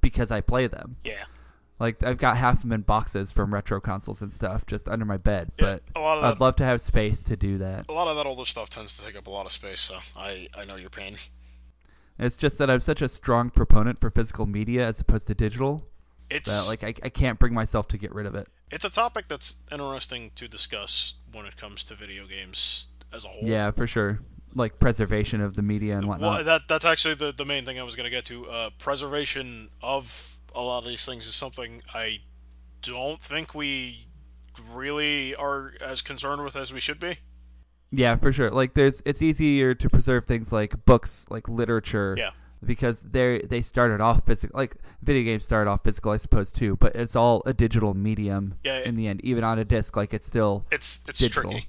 [0.00, 0.96] because I play them.
[1.04, 1.24] Yeah.
[1.78, 5.04] Like I've got half of them in boxes from retro consoles and stuff just under
[5.06, 7.58] my bed, Yeah, but a lot of I'd that- love to have space to do
[7.58, 7.86] that.
[7.88, 9.96] A lot of that older stuff tends to take up a lot of space, so
[10.16, 11.16] I I know your pain.
[12.18, 15.86] It's just that I'm such a strong proponent for physical media as opposed to digital
[16.28, 18.46] It's that like I, I can't bring myself to get rid of it.
[18.70, 23.28] it's a topic that's interesting to discuss when it comes to video games as a
[23.28, 23.42] whole.
[23.42, 24.20] Yeah, for sure.
[24.54, 26.34] Like preservation of the media and whatnot.
[26.36, 28.48] Well, that that's actually the the main thing I was going to get to.
[28.50, 32.20] Uh, preservation of a lot of these things is something I
[32.82, 34.06] don't think we
[34.72, 37.18] really are as concerned with as we should be.
[37.92, 38.50] yeah, for sure.
[38.50, 42.16] Like there's it's easier to preserve things like books, like literature.
[42.18, 42.30] Yeah.
[42.62, 46.76] Because they they started off physical, like video games started off physical, I suppose too.
[46.76, 49.20] But it's all a digital medium Yeah, in the end.
[49.24, 51.52] Even on a disc, like it's still It's it's Digital.
[51.52, 51.68] tricky.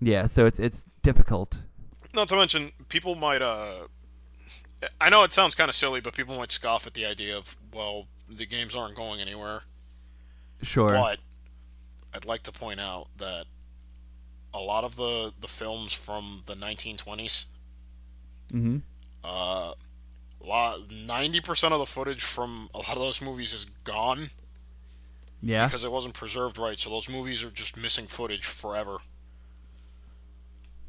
[0.00, 0.26] yeah.
[0.26, 1.62] So it's it's difficult.
[2.12, 3.42] Not to mention, people might.
[3.42, 3.86] Uh,
[5.00, 7.56] I know it sounds kind of silly, but people might scoff at the idea of
[7.72, 9.62] well, the games aren't going anywhere.
[10.62, 10.88] Sure.
[10.88, 11.18] But
[12.14, 13.44] I'd like to point out that
[14.52, 17.46] a lot of the the films from the 1920s,
[18.52, 18.78] Mm-hmm.
[19.22, 19.74] uh,
[20.44, 24.30] lot ninety percent of the footage from a lot of those movies is gone
[25.40, 25.66] Yeah.
[25.66, 26.78] because it wasn't preserved right.
[26.80, 28.98] So those movies are just missing footage forever.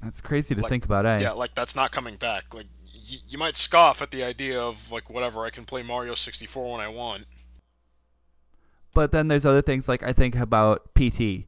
[0.04, 1.20] That's crazy to Like- think about, eh?
[1.22, 2.54] Yeah, like that's not coming back.
[2.54, 6.16] Like y- you might scoff at the idea of like whatever I can play Mario
[6.16, 7.26] 64 when I want.
[8.94, 11.48] But then there's other things like I think about PT.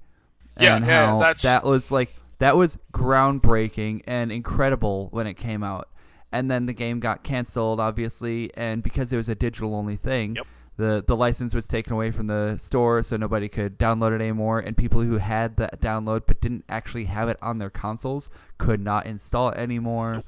[0.60, 5.36] Yeah, and yeah, how that's- that was like that was groundbreaking and incredible when it
[5.36, 5.90] came out.
[6.36, 10.36] and then the game got canceled, obviously, and because it was a digital only thing,
[10.36, 10.48] Yep.
[10.78, 14.60] The the license was taken away from the store, so nobody could download it anymore.
[14.60, 18.80] And people who had that download but didn't actually have it on their consoles could
[18.80, 20.24] not install it anymore.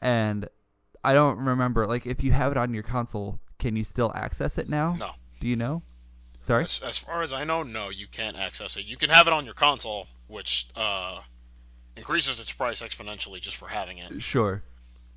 [0.00, 0.48] And
[1.04, 4.58] I don't remember, like, if you have it on your console, can you still access
[4.58, 4.96] it now?
[4.98, 5.10] No.
[5.40, 5.82] Do you know?
[6.40, 6.64] Sorry.
[6.64, 8.84] As, as far as I know, no, you can't access it.
[8.84, 11.20] You can have it on your console, which uh,
[11.96, 14.22] increases its price exponentially just for having it.
[14.22, 14.62] Sure.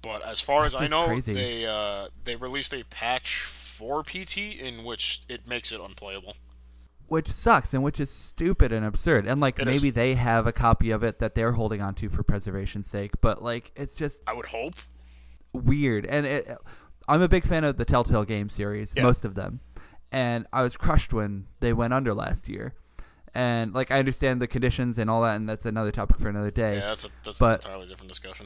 [0.01, 1.33] But as far as I know, crazy.
[1.33, 3.43] they uh, they released a patch
[3.81, 6.35] for PT in which it makes it unplayable.
[7.07, 9.25] which sucks and which is stupid and absurd.
[9.27, 9.93] And like It maybe is.
[9.95, 13.41] they have a copy of it that they're holding on to for preservation's sake, but
[13.43, 14.75] like it's just I would hope.
[15.51, 16.05] weird.
[16.05, 16.57] And it,
[17.09, 19.03] I'm a big fan of the Telltale game series, Yeah.
[19.03, 19.59] most of them.
[20.11, 22.75] And I was crushed when they went under last year.
[23.33, 26.51] And like I understand the conditions and all that, and that's another topic for another
[26.51, 26.75] day.
[26.75, 28.45] Yeah, that's a that's But- an entirely different discussion.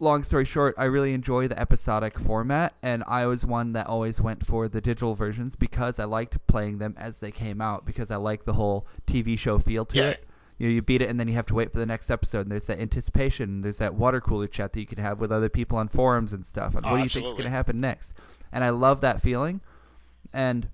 [0.00, 4.20] Long story short, I really enjoy the episodic format, and I was one that always
[4.20, 8.10] went for the digital versions because I liked playing them as they came out because
[8.10, 10.08] I like the whole TV show feel to Yeah.
[10.10, 10.24] it.
[10.58, 12.40] You, know, you beat it, and then you have to wait for the next episode.
[12.40, 13.48] And there's that anticipation.
[13.48, 16.32] and There's that water cooler chat that you can have with other people on forums
[16.32, 16.74] and stuff.
[16.74, 18.12] And Oh, what do you think is going to happen next?
[18.52, 19.60] And I love that feeling.
[20.32, 20.68] And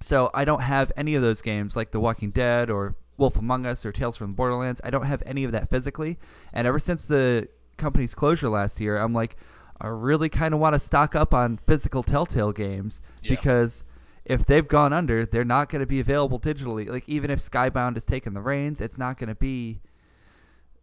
[0.00, 3.66] so I don't have any of those games like The Walking Dead or Wolf Among
[3.66, 4.80] Us or Tales from the Borderlands.
[4.84, 6.18] I don't have any of that physically.
[6.54, 7.48] And ever since the
[7.80, 9.36] company's closure last year, I'm like,
[9.80, 13.30] I really kind of want to stock up on physical Telltale games Yeah.
[13.30, 13.82] because
[14.24, 16.88] if they've gone under, they're not going to be available digitally.
[16.88, 19.80] Like even if Skybound has taken the reins, it's not going to be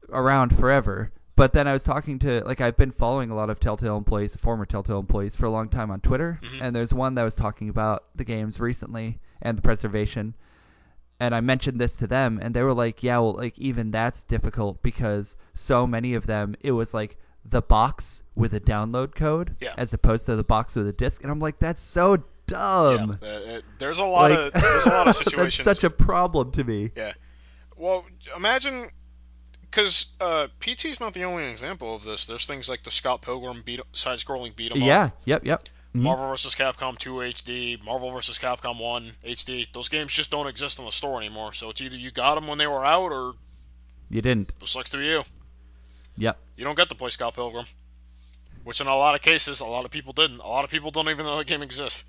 [0.09, 1.11] around forever.
[1.35, 4.35] But then I was talking to like I've been following a lot of Telltale employees,
[4.35, 6.61] former Telltale employees for a long time on Twitter, Mhm.
[6.61, 10.33] and there's one that was talking about the games recently and the preservation.
[11.19, 14.21] And I mentioned this to them and they were like, "Yeah, well like even that's
[14.23, 19.55] difficult because so many of them it was like the box with a download code
[19.59, 19.73] Yeah.
[19.77, 23.27] as opposed to the box with a disc." And I'm like, "That's so dumb." yeah,
[23.29, 25.65] uh, there's a lot Like, of there's a lot of situations.
[25.65, 26.91] that's such a problem to me.
[26.95, 27.13] Yeah.
[27.75, 28.89] Well, imagine
[29.61, 32.25] because uh, is not the only example of this.
[32.25, 34.87] There's things like the Scott Pilgrim beat side-scrolling beat 'em up.
[34.87, 35.63] Yeah, yep, yep.
[35.95, 36.01] Mhm.
[36.01, 36.53] Marvel vs.
[36.55, 38.37] Capcom 2 HD, Marvel vs.
[38.37, 39.67] Capcom 1 HD.
[39.73, 41.53] Those games just don't exist in the store anymore.
[41.53, 43.33] So it's either you got them when they were out, or
[44.09, 44.53] You didn't.
[44.61, 45.23] it sucks to be you.
[46.17, 46.37] Yep.
[46.55, 47.65] You don't get to play Scott Pilgrim.
[48.63, 50.39] Which in a lot of cases, a lot of people didn't.
[50.39, 52.03] A lot of people don't even know the game exists.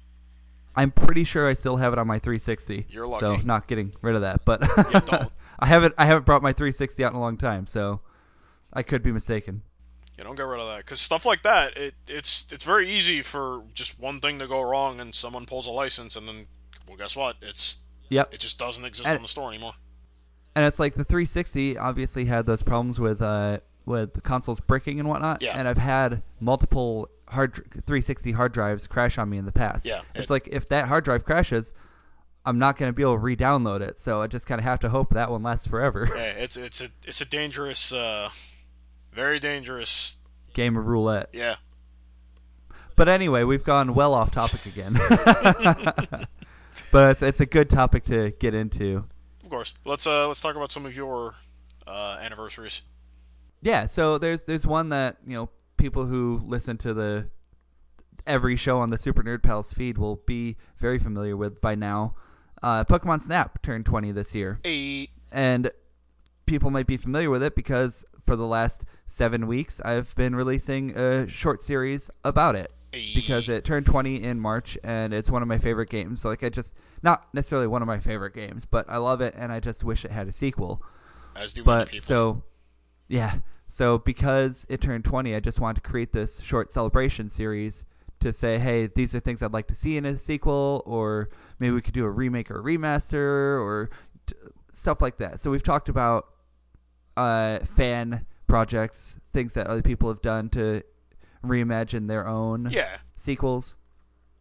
[0.74, 2.86] I'm pretty sure I still have it on my 360.
[2.88, 3.26] You're lucky.
[3.26, 4.60] So not getting rid of that, but.
[5.60, 8.00] I haven't I haven't brought my 360 out in a long time, so
[8.72, 9.62] I could be mistaken.
[10.18, 11.76] You don't get rid of that because stuff like that.
[11.76, 15.66] It it's it's very easy for just one thing to go wrong and someone pulls
[15.66, 16.46] a license and then
[16.88, 17.36] well guess what?
[17.40, 17.78] It's
[18.10, 18.34] Yep.
[18.34, 19.74] it just doesn't exist And- in the store anymore.
[20.56, 24.98] And it's like the 360 obviously had those problems with uh with the consoles bricking
[24.98, 25.40] and whatnot.
[25.40, 25.56] Yeah.
[25.56, 29.86] And I've had multiple hard 360 hard drives crash on me in the past.
[29.86, 31.72] Yeah, It's it- like if that hard drive crashes,
[32.44, 33.98] I'm not going to be able to re-download it.
[34.00, 36.08] So I just kind of have to hope that one lasts forever.
[36.10, 38.30] Yeah, it's it's a it's a dangerous, uh,
[39.18, 40.16] very dangerous.
[40.54, 41.30] Game of roulette.
[41.32, 41.56] Yeah,
[42.94, 44.92] But anyway, we've gone well off topic again.
[46.92, 49.04] but it's, it's a good topic to get into.
[49.42, 49.74] of course.
[49.84, 51.34] Let's uh let's talk about some of your
[51.84, 52.82] uh, anniversaries.
[53.60, 57.28] Yeah, so there's there's one that you know people who listen to the
[58.24, 62.14] every show on the Super Nerd Pals feed will be very familiar with by now.
[62.62, 65.72] Uh, Pokemon Snap turned 20 this year, A and
[66.46, 70.90] people might be familiar with it because for the last seven weeks I've been releasing
[70.94, 72.70] a short series about it
[73.14, 76.26] because it turned 20 in March and it's one of my favorite games.
[76.26, 79.50] Like I just not necessarily one of my favorite games, but I love it and
[79.50, 80.82] I just wish it had a sequel.
[81.34, 82.04] as do But people.
[82.04, 82.42] so
[83.08, 83.38] yeah,
[83.68, 87.82] so because it turned 20, I just wanted to create this short celebration series
[88.20, 91.72] to say, hey, these are things I'd like to see in a sequel, or maybe
[91.72, 93.88] we could do a remake or a remaster, or
[94.26, 94.34] t-
[94.70, 95.40] stuff like that.
[95.40, 96.26] So we've talked about
[97.18, 100.82] uh, fan projects, things that other people have done to
[101.44, 103.76] reimagine their own yeah, sequels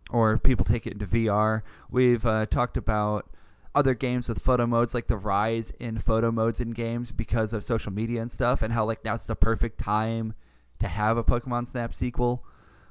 [0.09, 1.63] or people take it into VR.
[1.89, 3.29] We've uh, talked about
[3.75, 7.63] other games with photo modes, like the rise in photo modes in games because of
[7.63, 10.33] social media and stuff, and how like now it's the perfect time
[10.79, 12.45] to have a Pokemon Snap sequel,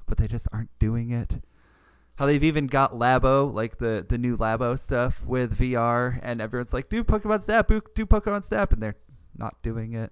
[0.06, 1.40] but they just aren't doing it.
[2.16, 6.72] How they've even got Labo, like the the new Labo stuff with VR, and everyone's
[6.72, 8.96] like, "Do Pokemon Snap, do do Pokemon Snap," and they're
[9.38, 10.10] not doing it.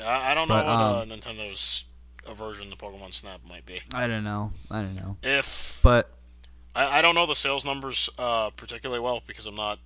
[0.00, 1.84] I, I don't know But, what uh, um, Nintendo's
[2.26, 3.80] aversion to Pokemon Snap might be.
[3.92, 4.52] I don't know.
[4.70, 5.16] I don't know.
[5.22, 6.10] If But
[6.74, 9.78] I, I don't know the sales numbers uh, particularly well because I'm not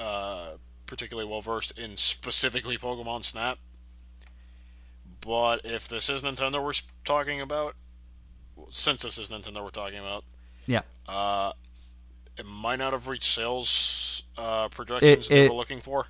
[0.00, 0.50] uh,
[0.86, 3.58] particularly well versed in specifically Pokemon Snap.
[5.20, 6.72] But if this is Nintendo we're
[7.04, 7.74] talking about,
[8.70, 10.24] since this is Nintendo we're talking about,
[10.66, 10.82] Yeah.
[11.08, 11.52] uh,
[12.38, 16.06] it might not have reached sales uh, projections It- they it- were looking for.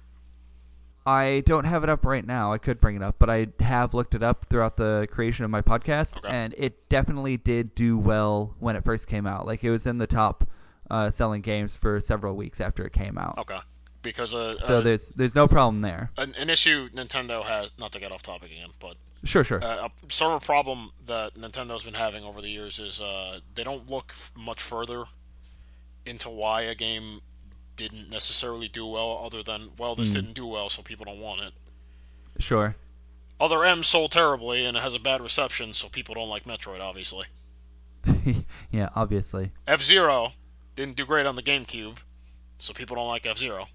[1.08, 2.52] I don't have it up right now.
[2.52, 5.50] I could bring it up, but I have looked it up throughout the creation of
[5.50, 6.28] my podcast, Okay.
[6.28, 9.46] and it definitely did do well when it first came out.
[9.46, 10.48] Like it was in the top
[10.90, 13.38] uh, selling games for several weeks after it came out.
[13.38, 13.58] Okay,
[14.02, 16.10] because uh, So uh, there's there's no problem there.
[16.18, 19.62] an, an issue Nintendo has not to get off topic again, but Sure, sure.
[19.64, 23.64] uh, a sort of problem that Nintendo's been having over the years is uh, they
[23.64, 25.04] don't look f- much further
[26.06, 27.20] into why a game
[27.78, 31.40] didn't necessarily do well, other than well, this didn't do well, so people don't want
[31.40, 31.52] it.
[32.38, 32.76] sure.
[33.40, 36.80] Other M sold terribly and it has a bad reception, so people don't like Metroid.
[36.80, 37.26] Obviously,
[38.70, 39.52] yeah, obviously.
[39.66, 40.32] F Zero
[40.76, 41.98] didn't do great on the GameCube,
[42.58, 43.68] so people don't like F Zero.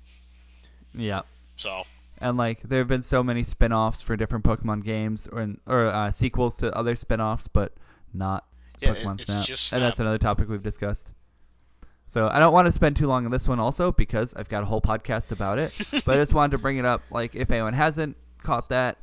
[0.94, 1.22] Yeah.
[1.56, 1.84] So
[2.20, 6.12] And like there have been so many spin-offs for different Pokemon games or or uh,
[6.12, 7.74] sequels to other spin-offs, but
[8.14, 8.46] not
[8.82, 9.46] Yeah, it- Pokemon it's Snap.
[9.46, 11.12] just And that's another topic we've discussed.
[12.14, 14.62] So I don't want to spend too long on this one also because I've got
[14.62, 15.76] a whole podcast about it.
[16.06, 19.00] but I just wanted to bring it up like if anyone hasn't caught that,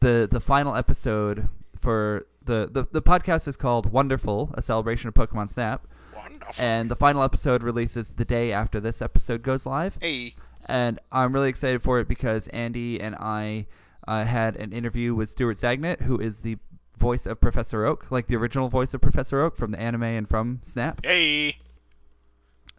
[0.00, 5.12] the the final episode for the, the, the podcast is called Wonderful, a celebration of
[5.12, 5.86] Pokemon Snap.
[6.14, 6.64] wonderful.
[6.64, 11.34] And the final episode releases the day after this episode goes live hey, and I'm
[11.34, 13.66] really excited for it because Andy and I
[14.08, 16.56] uh, had an interview with Stuart Zagnit, who is the
[16.96, 20.26] voice of Professor Oak, like the original voice of Professor Oak from the anime and
[20.26, 21.04] from Snap.
[21.04, 21.58] hey,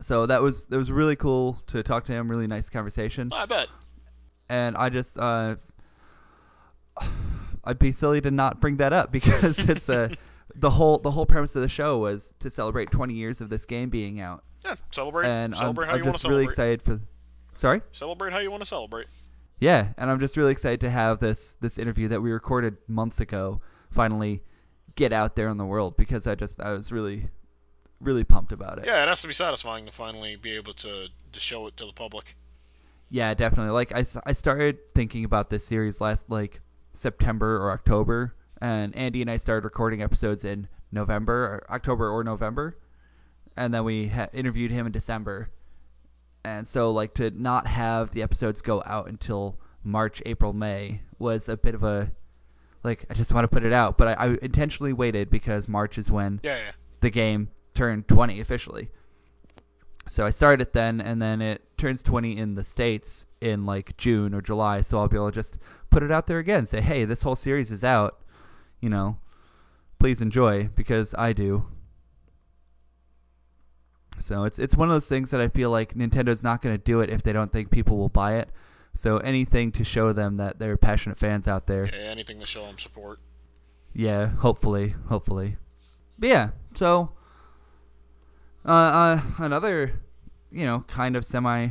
[0.02, 2.30] So that was that was really cool to talk to him.
[2.30, 3.68] Really nice conversation, I bet.
[4.50, 5.56] and I just uh,
[7.64, 10.12] I'd be silly to not bring that up because it's a
[10.56, 13.66] the whole the whole premise of the show was to celebrate 20 years of this
[13.66, 15.28] game being out, Yeah, celebrate.
[15.28, 16.74] and I'm, how I'm you want just to really celebrate.
[16.74, 17.00] excited for.
[17.54, 17.82] Sorry.
[17.92, 19.08] Celebrate how you want to celebrate.
[19.60, 23.20] Yeah, and I'm just really excited to have this this interview that we recorded months
[23.20, 24.44] ago finally
[24.96, 27.30] get out there in the world because I just I was really
[28.00, 28.86] really pumped about it.
[28.86, 31.86] Yeah, it has to be satisfying to finally be able to to show it to
[31.86, 32.36] the public.
[33.10, 33.72] Yeah, definitely.
[33.72, 36.62] Like I, I started thinking about this series last like
[36.94, 42.24] September or October, and Andy and I started recording episodes in November, or October or
[42.24, 42.78] November,
[43.56, 45.50] and then we ha- interviewed him in December.
[46.44, 51.50] And so, like to not have the episodes go out until March, April, May was
[51.50, 52.12] a bit of a
[52.84, 55.98] like I just want to put it out, but I, I intentionally waited because March
[55.98, 56.72] is when Yeah, yeah.
[57.02, 58.90] the game turned 20 officially.
[60.08, 63.96] So I started it then, and then it turns 20 in the States in like
[63.98, 64.82] June or July.
[64.82, 65.58] So I'll be able to just
[65.92, 66.66] put it out there again.
[66.66, 68.22] Say, hey, this whole series is out.
[68.82, 69.18] You know,
[70.00, 71.68] please enjoy because I do.
[74.20, 76.84] So it's it's one of those things that I feel like Nintendo's not going to
[76.84, 78.50] do it if they don't think people will buy it.
[78.96, 81.86] So anything to show them that they're passionate fans out there.
[81.86, 83.20] yeah anything to show them support.
[83.94, 85.58] Yeah, hopefully, hopefully.
[86.18, 87.12] But yeah, so
[88.68, 89.94] uh, uh another,
[90.52, 91.70] you know, kind of semi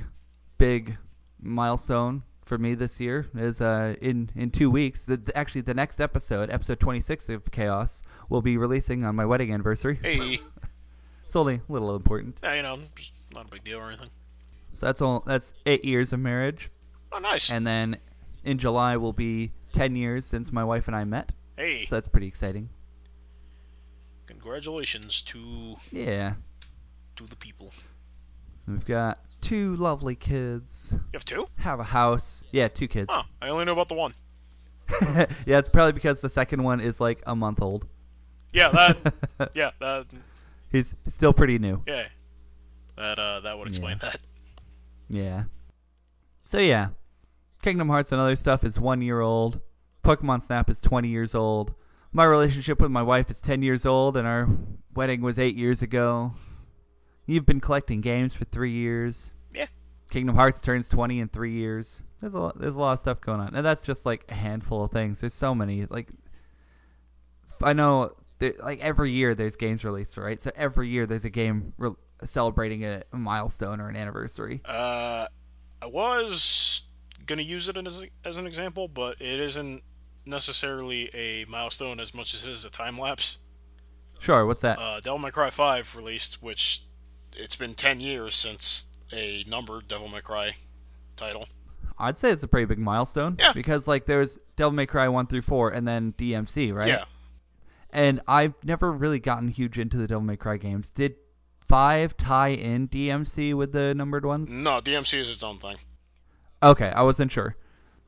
[0.59, 0.97] big
[1.41, 5.05] milestone for me this year is uh in in 2 weeks.
[5.07, 9.53] The, actually the next episode, episode 26 of Khaos, will be releasing on my wedding
[9.53, 9.99] anniversary.
[10.03, 10.41] Hey,
[11.25, 12.39] It's only a little important.
[12.43, 14.09] yeah, you know, just not a big deal or anything.
[14.77, 16.71] So that's all that's 8 years of marriage
[17.13, 17.51] Oh, nice.
[17.51, 17.97] and then
[18.45, 21.35] in July will be 10 years since my wife and I met.
[21.57, 22.69] hey, So that's pretty exciting.
[24.27, 26.35] congratulations to Yeah.
[27.17, 27.73] To the people.
[28.67, 30.91] We've got two lovely kids.
[30.93, 31.47] You have two?
[31.59, 32.45] Have a house.
[32.53, 33.07] Yeah, two kids.
[33.09, 34.15] Oh, I only know about the one.
[35.01, 37.87] yeah, it's probably because the second one is like a month old.
[38.53, 39.15] Yeah, that.
[39.55, 40.07] yeah, that.
[40.71, 41.83] He's still pretty new.
[41.87, 42.07] Yeah,
[42.97, 43.19] that.
[43.19, 44.21] Uh, that would explain that.
[45.09, 45.45] Yeah.
[46.45, 46.89] So yeah,
[47.63, 49.61] Kingdom Hearts and other stuff is one year old.
[50.05, 51.75] Pokemon Snap is twenty years old.
[52.13, 54.49] My relationship with my wife is ten years old, and our
[54.95, 56.33] wedding was eight years ago.
[57.27, 59.31] You've been collecting games for three years.
[59.55, 59.67] Yeah.
[60.11, 62.01] Kingdom Hearts turns twenty in three years.
[62.21, 64.35] There's a lot, there's a lot of stuff going on, and that's just like a
[64.35, 65.21] handful of things.
[65.21, 65.85] There's so many.
[65.87, 66.09] Like,
[67.63, 70.41] I know, there, like every year there's games released, right?
[70.41, 71.91] So every year there's a game re-
[72.25, 74.63] celebrating a, a milestone or an anniversary.
[74.65, 75.27] Uh,
[75.83, 76.83] I was
[77.27, 79.83] gonna use it as as an example, but it isn't
[80.25, 83.39] necessarily a milestone as much as it is a time lapse.
[84.19, 84.79] Sure, what's that?
[84.79, 86.83] Uh, Devil May Cry 5 released, which
[87.37, 90.57] it's been 10 years since a numbered Devil May Cry
[91.17, 91.47] title.
[91.99, 93.37] I'd say it's a pretty big milestone.
[93.39, 93.53] Yeah.
[93.53, 96.89] Because like there's Devil May Cry one through four, and then DMC, right?
[96.89, 97.05] Yeah.
[97.91, 100.91] And I've never really gotten huge into the Devil May Cry games.
[100.91, 101.15] Did
[101.67, 104.51] five tie in DMC with the numbered ones?
[104.51, 105.77] No, DMC is its own thing.
[106.63, 107.57] Okay, I wasn't sure.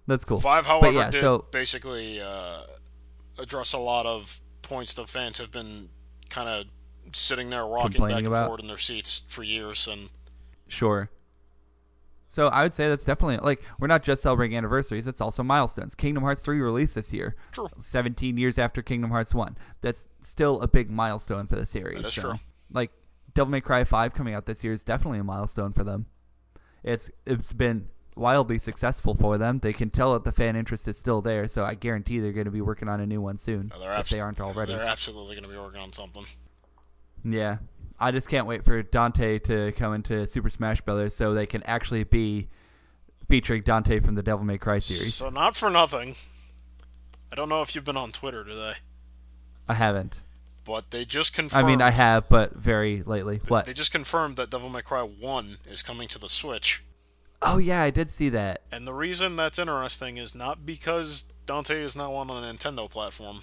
[0.07, 0.41] That's cool.
[0.41, 2.63] Five, however, yeah, did so- basically uh,
[3.39, 5.89] address a lot of points the fans have been
[6.29, 6.67] kind of
[7.15, 8.49] sitting there rocking back and about?
[8.49, 10.11] forth in their seats for years, and
[10.69, 11.11] Sure.
[12.31, 15.95] So I would say that's definitely like we're not just celebrating anniversaries; it's also milestones.
[15.95, 17.69] Kingdom Hearts 3 released this year, True.
[17.81, 19.57] 17 years after Kingdom Hearts 1.
[19.81, 22.03] That's still a big milestone for the series.
[22.03, 22.35] That is so, true.
[22.71, 22.93] Like
[23.35, 26.07] Devil May Cry 5 coming out this year is definitely a milestone for them.
[26.83, 29.61] It's it's been wildly successful for them.
[29.61, 32.45] They can tell that the fan interest is still there, so I guarantee they're going
[32.45, 34.75] to be working on a new one soon uh, they're if they aren't already.
[34.75, 36.27] they're absolutely going to be working on something.
[37.25, 37.59] Yeah.
[38.01, 41.63] I just can't wait for Dante to come into Super Smash Brothers so they can
[41.65, 42.49] actually be
[43.29, 45.15] featuring Dante from the Devil May Cry series.
[45.15, 46.15] So not for nothing.
[47.33, 48.75] I don't know if you've been on Twitter today,
[49.69, 50.21] I haven't.
[50.65, 51.65] but they just confirmed.
[51.65, 53.41] I mean, I have, but very lately.
[53.49, 53.67] What?
[53.67, 56.83] They just confirmed that Devil May Cry 1 is coming to the Switch.
[57.43, 58.63] Oh yeah, I did see that.
[58.73, 63.41] And the reason that's interesting is not because Dante is now on a Nintendo platform.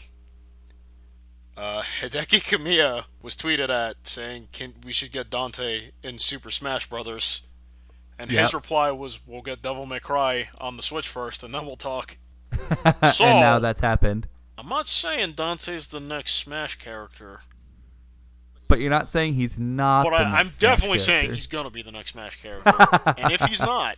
[1.58, 6.88] Uh, Hideki Kamiya was tweeted at saying, "Can we should get Dante in Super Smash
[6.90, 7.48] Brothers?"
[8.18, 8.42] And Yep.
[8.42, 11.76] his reply was, "We'll get Devil May Cry on the Switch first, and then we'll
[11.76, 12.18] talk."
[13.14, 14.28] So- and now that's happened.
[14.58, 17.42] I'm not saying Dante's the next Smash character,
[18.70, 20.04] But you're not saying he's not.
[20.06, 22.74] but I, Smash definitely saying he's gonna be the next Smash character.
[23.18, 23.98] and if he's not,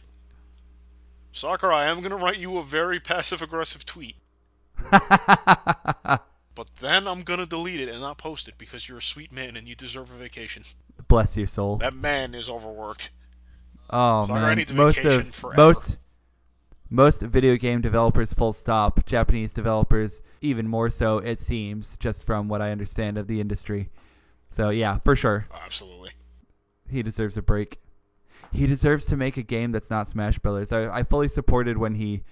[1.32, 4.16] Sakurai, I'm gonna write you a very passive aggressive tweet.
[6.58, 9.56] But then I'm gonna delete it and not post it because you're a sweet man
[9.56, 10.64] and you deserve a vacation.
[11.08, 11.78] Bless your soul.
[11.78, 13.12] That man is overworked.
[13.92, 15.62] Oh Sakurai man, most vacation of forever.
[15.62, 15.98] most
[16.90, 19.06] most video game developers, full stop.
[19.06, 21.20] Japanese developers, even more so.
[21.20, 23.90] It seems, just from what I understand of the industry.
[24.50, 26.12] So yeah, for sure, Oh, absolutely.
[26.90, 27.80] he deserves a break.
[28.52, 30.72] He deserves to make a game that's not Smash Brothers.
[30.72, 32.24] I, I fully supported when he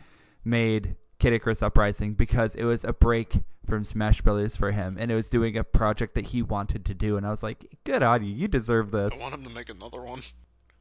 [0.43, 5.11] made Kid Icarus Uprising because it was a break from Smash Brothers for him, and
[5.11, 7.17] it was doing a project that he wanted to do.
[7.17, 8.33] And I was like, "Good on you.
[8.33, 10.21] You deserve this." I want him to make another one.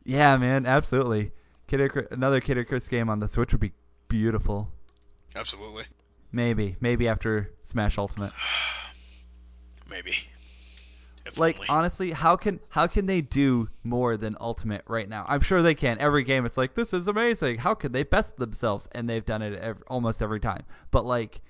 [0.04, 1.32] Yeah, man, absolutely.
[1.66, 3.72] Kid Icar- another Kid Icarus game on the Switch would be
[4.08, 4.70] beautiful.
[5.34, 5.84] Absolutely.
[6.30, 8.32] Maybe, maybe after Smash Ultimate.
[9.88, 10.14] Maybe.
[11.26, 11.68] If Like only.
[11.68, 15.24] honestly, how can how can they do more than Ultimate right now?
[15.28, 15.98] I'm sure they can.
[15.98, 17.58] Every game, it's like this is amazing.
[17.58, 18.88] How can they best themselves?
[18.92, 20.64] And they've done it ev- almost every time.
[20.90, 21.40] But like,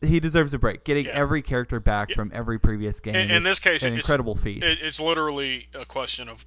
[0.00, 0.82] he deserves a break.
[0.84, 1.12] Getting Yeah.
[1.12, 3.14] every character back from every previous game.
[3.14, 4.64] in, in this case, an incredible feat.
[4.64, 6.44] It's literally a question of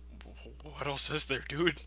[0.64, 1.82] what else is there, dude?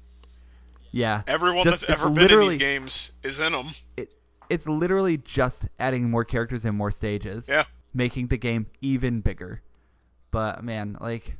[0.93, 3.71] yeah, Everyone Just- that's ever been in these games is in them.
[3.97, 4.15] it,
[4.49, 7.49] it's literally just adding more characters and more stages.
[7.49, 7.65] Yeah.
[7.93, 9.63] Making the game even bigger.
[10.37, 11.39] But man, like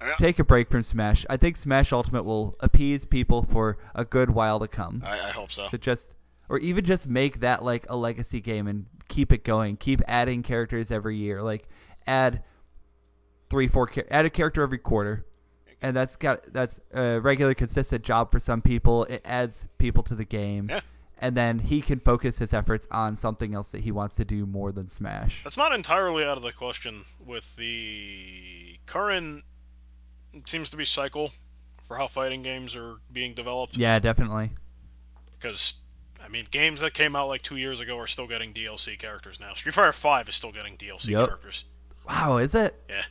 [0.00, 0.14] Yeah.
[0.18, 1.26] take a break from Smash.
[1.28, 5.02] I think Smash Ultimate will appease people for a good while to come.
[5.04, 5.68] I, I hope so.
[5.68, 6.14] To just
[6.48, 9.76] or even just make that like a legacy game and keep it going.
[9.76, 11.42] Keep adding characters every year.
[11.42, 11.68] Like
[12.06, 12.42] add
[13.50, 15.26] three, four, add a character every quarter,
[15.82, 19.04] and that's got that's a regular, consistent job for some people.
[19.04, 20.80] It adds people to the game, Yeah.
[21.18, 24.46] And then he can focus his efforts on something else that he wants to do
[24.46, 25.42] more than Smash.
[25.44, 29.44] That's not entirely out of the question with the current
[30.32, 31.32] it seems to be cycle
[31.86, 33.76] for how fighting games are being developed.
[33.76, 34.50] Yeah, definitely.
[35.32, 35.74] Because
[36.22, 39.40] I mean, games that came out like two years ago are still getting DLC characters
[39.40, 39.54] now.
[39.54, 41.28] Street Fighter Five is still getting DLC Yup.
[41.28, 41.64] characters.
[42.06, 42.74] Wow, is it?
[42.88, 43.02] Yeah.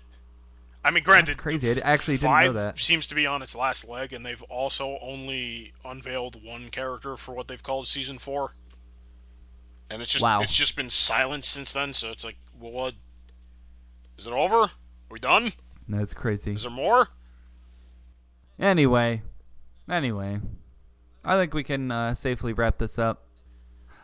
[0.88, 1.70] I mean, granted, crazy.
[1.82, 2.80] I actually didn't know that.
[2.80, 7.36] seems to be on its last leg, and they've also only unveiled one character for
[7.36, 8.54] what they've called season four.
[9.90, 10.40] And it's just Wow.
[10.40, 11.94] it's just been silent since then.
[11.94, 12.94] So it's like, well, what?
[14.18, 14.62] Is it over?
[14.62, 14.70] Are
[15.12, 15.52] we done?
[15.90, 16.54] That's crazy.
[16.54, 17.10] Is there more?
[18.58, 19.24] Anyway,
[19.90, 20.40] anyway,
[21.26, 23.26] I think we can uh, safely wrap this up.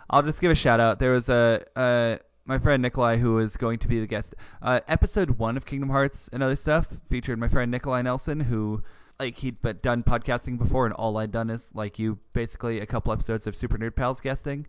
[0.10, 1.00] I'll just give a shout out.
[1.00, 4.36] There was a uh, my friend Nikolai who is going to be the guest.
[4.62, 8.84] Uh, episode one of Kingdom Hearts and other stuff featured my friend Nikolai Nelson, who
[9.20, 12.86] like he'd but done podcasting before, and all I'd done is like you, basically a
[12.86, 14.68] couple episodes of Super Nerd Pals guesting.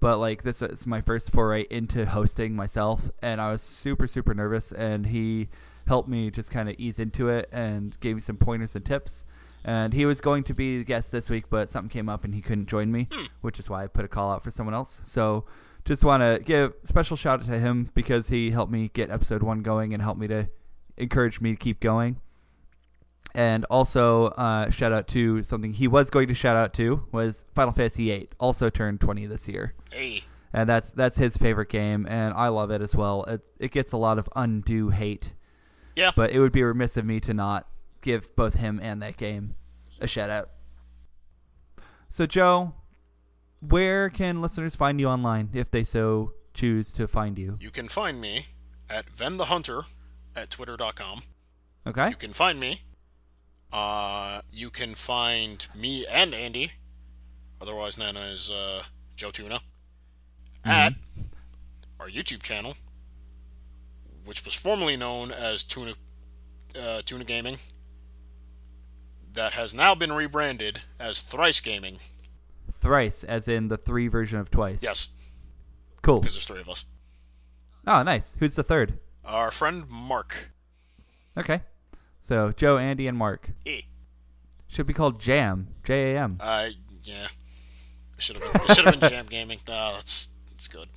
[0.00, 4.34] But like this is my first foray into hosting myself, and I was super super
[4.34, 5.48] nervous, and he
[5.86, 9.24] helped me just kind of ease into it and gave me some pointers and tips.
[9.66, 12.34] And he was going to be the guest this week, but something came up and
[12.34, 13.08] he couldn't join me,
[13.40, 15.00] which is why I put a call out for someone else.
[15.04, 15.46] So
[15.84, 19.10] just want to give a special shout out to him because he helped me get
[19.10, 20.48] episode one going and helped me to
[20.96, 22.20] encourage me to keep going.
[23.34, 27.42] And also, uh, shout out to something he was going to shout out to was
[27.54, 30.22] Final Fantasy VIII, also turned 20 this year Hey,
[30.52, 33.24] and that's that's his favorite game, and I love it as well.
[33.24, 35.32] It it gets a lot of undue hate,
[35.96, 36.12] yeah.
[36.14, 37.66] but it would be remiss of me to not
[38.02, 39.56] give both him and that game
[40.00, 40.50] a shout out.
[42.08, 42.74] So Joe,
[43.68, 47.56] where can listeners find you online if they so choose to find you?
[47.60, 48.46] You can find me
[48.88, 49.82] at Ven the Hunter
[50.36, 51.22] at twitter.com.
[51.86, 52.08] Okay.
[52.08, 52.82] You can find me.
[53.72, 56.72] Uh, you can find me and Andy,
[57.60, 58.84] otherwise known as uh,
[59.16, 59.60] Joe Tuna,
[60.64, 60.94] at
[61.98, 62.74] our YouTube channel,
[64.24, 65.94] which was formerly known as Tuna
[66.80, 67.58] uh, Tuna Gaming.
[69.32, 71.98] That has now been rebranded as Thrice Gaming.
[72.84, 74.82] Thrice, as in the three version of twice.
[74.82, 75.14] Yes,
[76.02, 76.20] Cool.
[76.20, 76.84] because there's three of us.
[77.86, 78.36] Oh, nice.
[78.38, 78.98] Who's the third?
[79.24, 80.50] Our friend Mark.
[81.36, 81.62] Okay.
[82.20, 83.82] So Joe, Andy, and Mark E.
[84.68, 85.68] should be called Jam.
[85.82, 86.36] J A M.
[86.40, 86.68] Uh,
[87.02, 87.28] yeah.
[88.18, 88.74] Should have been.
[88.74, 89.58] Should have been Jam Gaming.
[89.66, 90.88] No, that's that's good.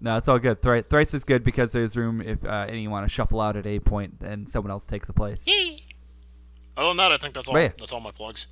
[0.00, 0.60] No, it's all good.
[0.62, 3.66] Thri- Thrice is good because there's room if uh, any want to shuffle out at
[3.66, 5.44] a point and someone else take the place.
[6.76, 7.54] Other than that, I think that's all.
[7.54, 7.76] Right.
[7.78, 8.46] That's all my plugs.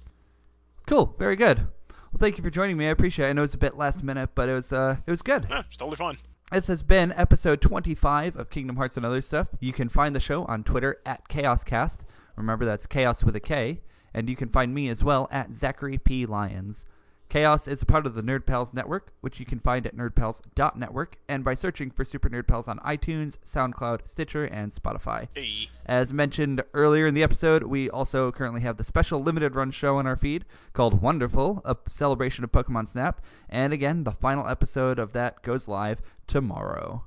[0.87, 1.15] Cool.
[1.19, 1.67] Very good.
[2.15, 2.87] Well, thank you for joining me.
[2.87, 3.31] I appreciate it.
[3.31, 5.49] I know it's a bit last minute, but it was uh, it was good.
[5.51, 6.17] Yeah, it's totally fun.
[6.53, 9.49] This has been episode 25 of Kingdom Hearts and Other Stuff.
[9.59, 12.03] You can find the show on Twitter at KhaosCast.
[12.37, 13.81] Remember, that's Khaos with a K.
[14.15, 16.25] And you can find me as well at Zachary P.
[16.25, 16.87] Lyons.
[17.35, 21.19] Khaos is a part of the Nerd Pals Network, which you can find at nerdpals.network
[21.29, 25.27] and by searching for Super Nerd Pals on iTunes, SoundCloud, Stitcher, and Spotify.
[25.35, 25.69] Hey.
[25.85, 29.97] As mentioned earlier in the episode, we also currently have the special limited run show
[29.97, 33.21] on our feed called Wonderful, a celebration of Pokemon Snap.
[33.49, 37.03] And again, the final episode of that goes live tomorrow.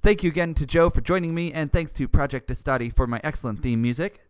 [0.00, 3.20] Thank you again to Joe for joining me, and thanks to Project Estati for my
[3.24, 4.20] excellent theme music.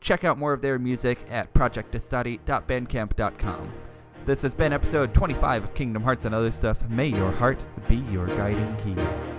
[0.00, 3.72] Check out more of their music at projectestati.bandcamp.com.
[4.26, 6.82] This has been episode 25 of Kingdom Hearts and Other Stuff.
[6.90, 9.35] May your heart be your guiding key.